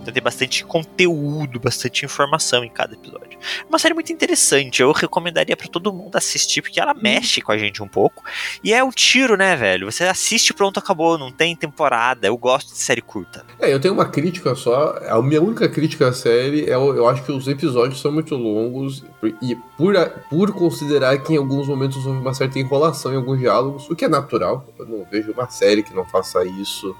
[0.08, 3.38] Então tem bastante conteúdo, bastante informação em cada episódio.
[3.60, 7.52] É uma série muito interessante, eu recomendaria pra todo mundo assistir, porque ela mexe com
[7.52, 8.24] a gente um pouco.
[8.64, 9.90] E é um tiro, né, velho?
[9.90, 12.26] Você assiste pronto, acabou, não tem temporada.
[12.26, 13.44] Eu gosto de série curta.
[13.60, 14.98] É, eu tenho uma crítica só.
[15.08, 18.34] A minha única crítica à série é eu, eu acho que os episódios são muito
[18.34, 19.04] longos
[19.42, 19.94] e por,
[20.30, 24.06] por considerar que em alguns momentos houve uma certa enrolação em alguns diálogos, o que
[24.06, 24.66] é natural.
[24.78, 26.96] Eu não vejo uma série que não faça isso.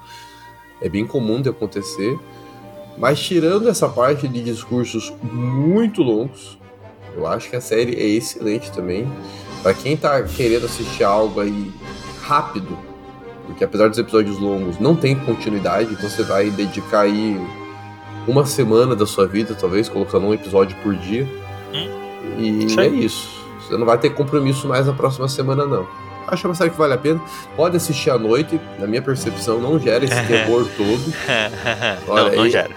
[0.79, 2.17] É bem comum de acontecer.
[2.97, 6.57] Mas tirando essa parte de discursos muito longos,
[7.15, 9.09] eu acho que a série é excelente também.
[9.61, 11.71] Pra quem tá querendo assistir algo aí
[12.21, 12.77] rápido,
[13.45, 17.39] porque apesar dos episódios longos, não tem continuidade, então você vai dedicar aí
[18.27, 21.27] uma semana da sua vida, talvez, colocando um episódio por dia.
[22.37, 23.39] E Isso é isso.
[23.59, 25.87] Você não vai ter compromisso mais na próxima semana, não.
[26.31, 27.21] Acho uma série que vale a pena.
[27.55, 31.13] Pode assistir à noite, na minha percepção, não gera esse terror todo.
[32.07, 32.51] Olha não, não aí.
[32.51, 32.69] gera.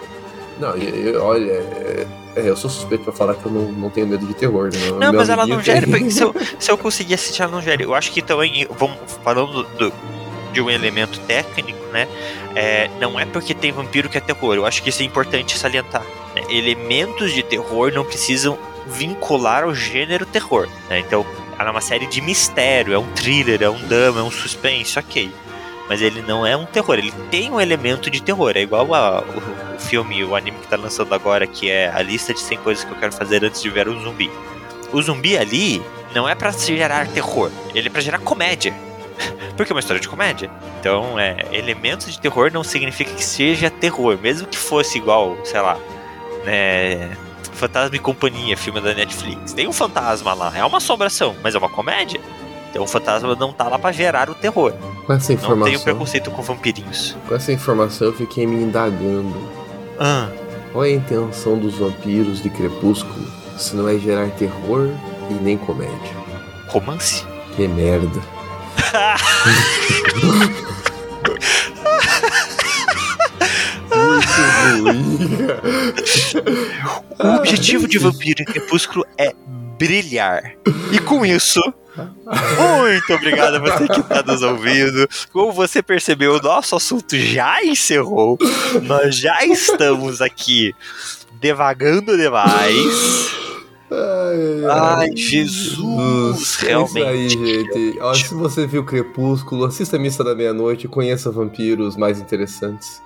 [0.58, 3.90] Não, e- e- olha, é, é, eu sou suspeito pra falar que eu não, não
[3.90, 4.78] tenho medo de terror, né?
[4.90, 5.86] Não, Meu mas ela não gera.
[5.86, 6.08] tem.
[6.10, 7.82] Se eu, se eu conseguir assistir, ela não gera.
[7.82, 9.92] Eu acho que também, vamos falando do-
[10.52, 12.06] de um elemento técnico, né?
[12.54, 14.54] é, não é porque tem vampiro que é terror.
[14.54, 16.02] Eu acho que isso é importante salientar.
[16.36, 16.42] né?
[16.50, 20.68] Elementos de terror não precisam vincular ao gênero terror.
[20.90, 20.98] né?
[20.98, 21.24] Então,
[21.58, 24.98] ela é uma série de mistério, é um thriller, é um drama, é um suspense,
[24.98, 25.30] ok.
[25.88, 28.52] Mas ele não é um terror, ele tem um elemento de terror.
[28.56, 32.00] É igual a- o, o filme, o anime que tá lançando agora, que é a
[32.00, 34.30] lista de 100 coisas que eu quero fazer antes de ver um zumbi.
[34.92, 35.82] O zumbi ali
[36.14, 38.72] não é pra gerar terror, ele é pra gerar comédia.
[39.56, 40.50] Porque é uma história de comédia.
[40.80, 44.18] Então, é, elementos de terror não significa que seja terror.
[44.20, 45.76] Mesmo que fosse igual, sei lá,
[46.44, 47.10] né,
[47.62, 49.52] Fantasma e Companhia, filme da Netflix.
[49.52, 52.20] Tem um fantasma lá, é uma assombração, mas é uma comédia.
[52.68, 54.72] Então o fantasma não tá lá pra gerar o terror.
[55.06, 55.58] Com essa informação.
[55.58, 57.16] Não tenho preconceito com vampirinhos.
[57.28, 59.48] Com essa informação eu fiquei me indagando.
[59.96, 60.26] Ah,
[60.72, 64.90] Qual é a intenção dos vampiros de Crepúsculo se não é gerar terror
[65.30, 66.16] e nem comédia?
[66.66, 67.24] romance?
[67.54, 68.20] Que merda.
[73.94, 75.62] Muito ruim, cara.
[77.18, 79.34] O objetivo de Vampiro em Crepúsculo é
[79.78, 80.54] brilhar.
[80.92, 81.60] E com isso,
[81.96, 85.08] muito obrigado a você que está nos ouvindo.
[85.32, 88.38] Como você percebeu, o nosso assunto já encerrou.
[88.82, 90.74] Nós já estamos aqui
[91.40, 93.42] devagando demais.
[93.90, 97.06] Ai, Ai, Jesus, realmente.
[97.06, 97.98] É isso aí, gente.
[98.00, 103.02] Ó, se você viu Crepúsculo, assista a Missa da Meia-Noite e conheça vampiros mais interessantes.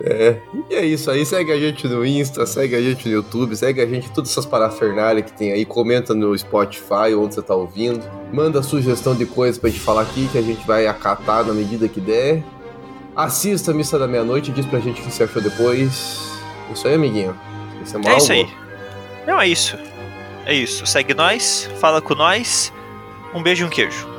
[0.00, 0.36] É,
[0.70, 1.24] e é isso aí.
[1.24, 4.30] Segue a gente no Insta, segue a gente no YouTube, segue a gente em todas
[4.30, 5.64] essas parafernálias que tem aí.
[5.64, 8.04] Comenta no Spotify onde você tá ouvindo.
[8.32, 11.88] Manda sugestão de coisas pra gente falar aqui que a gente vai acatar na medida
[11.88, 12.42] que der.
[13.14, 16.20] Assista a Missa da Meia-Noite e diz pra gente o que você achou depois.
[16.72, 17.38] Isso aí, amiguinho.
[17.82, 18.48] Isso É isso aí.
[19.26, 19.78] Não, é isso.
[20.44, 20.86] É isso.
[20.86, 22.72] Segue nós, fala com nós.
[23.34, 24.15] Um beijo e um queijo.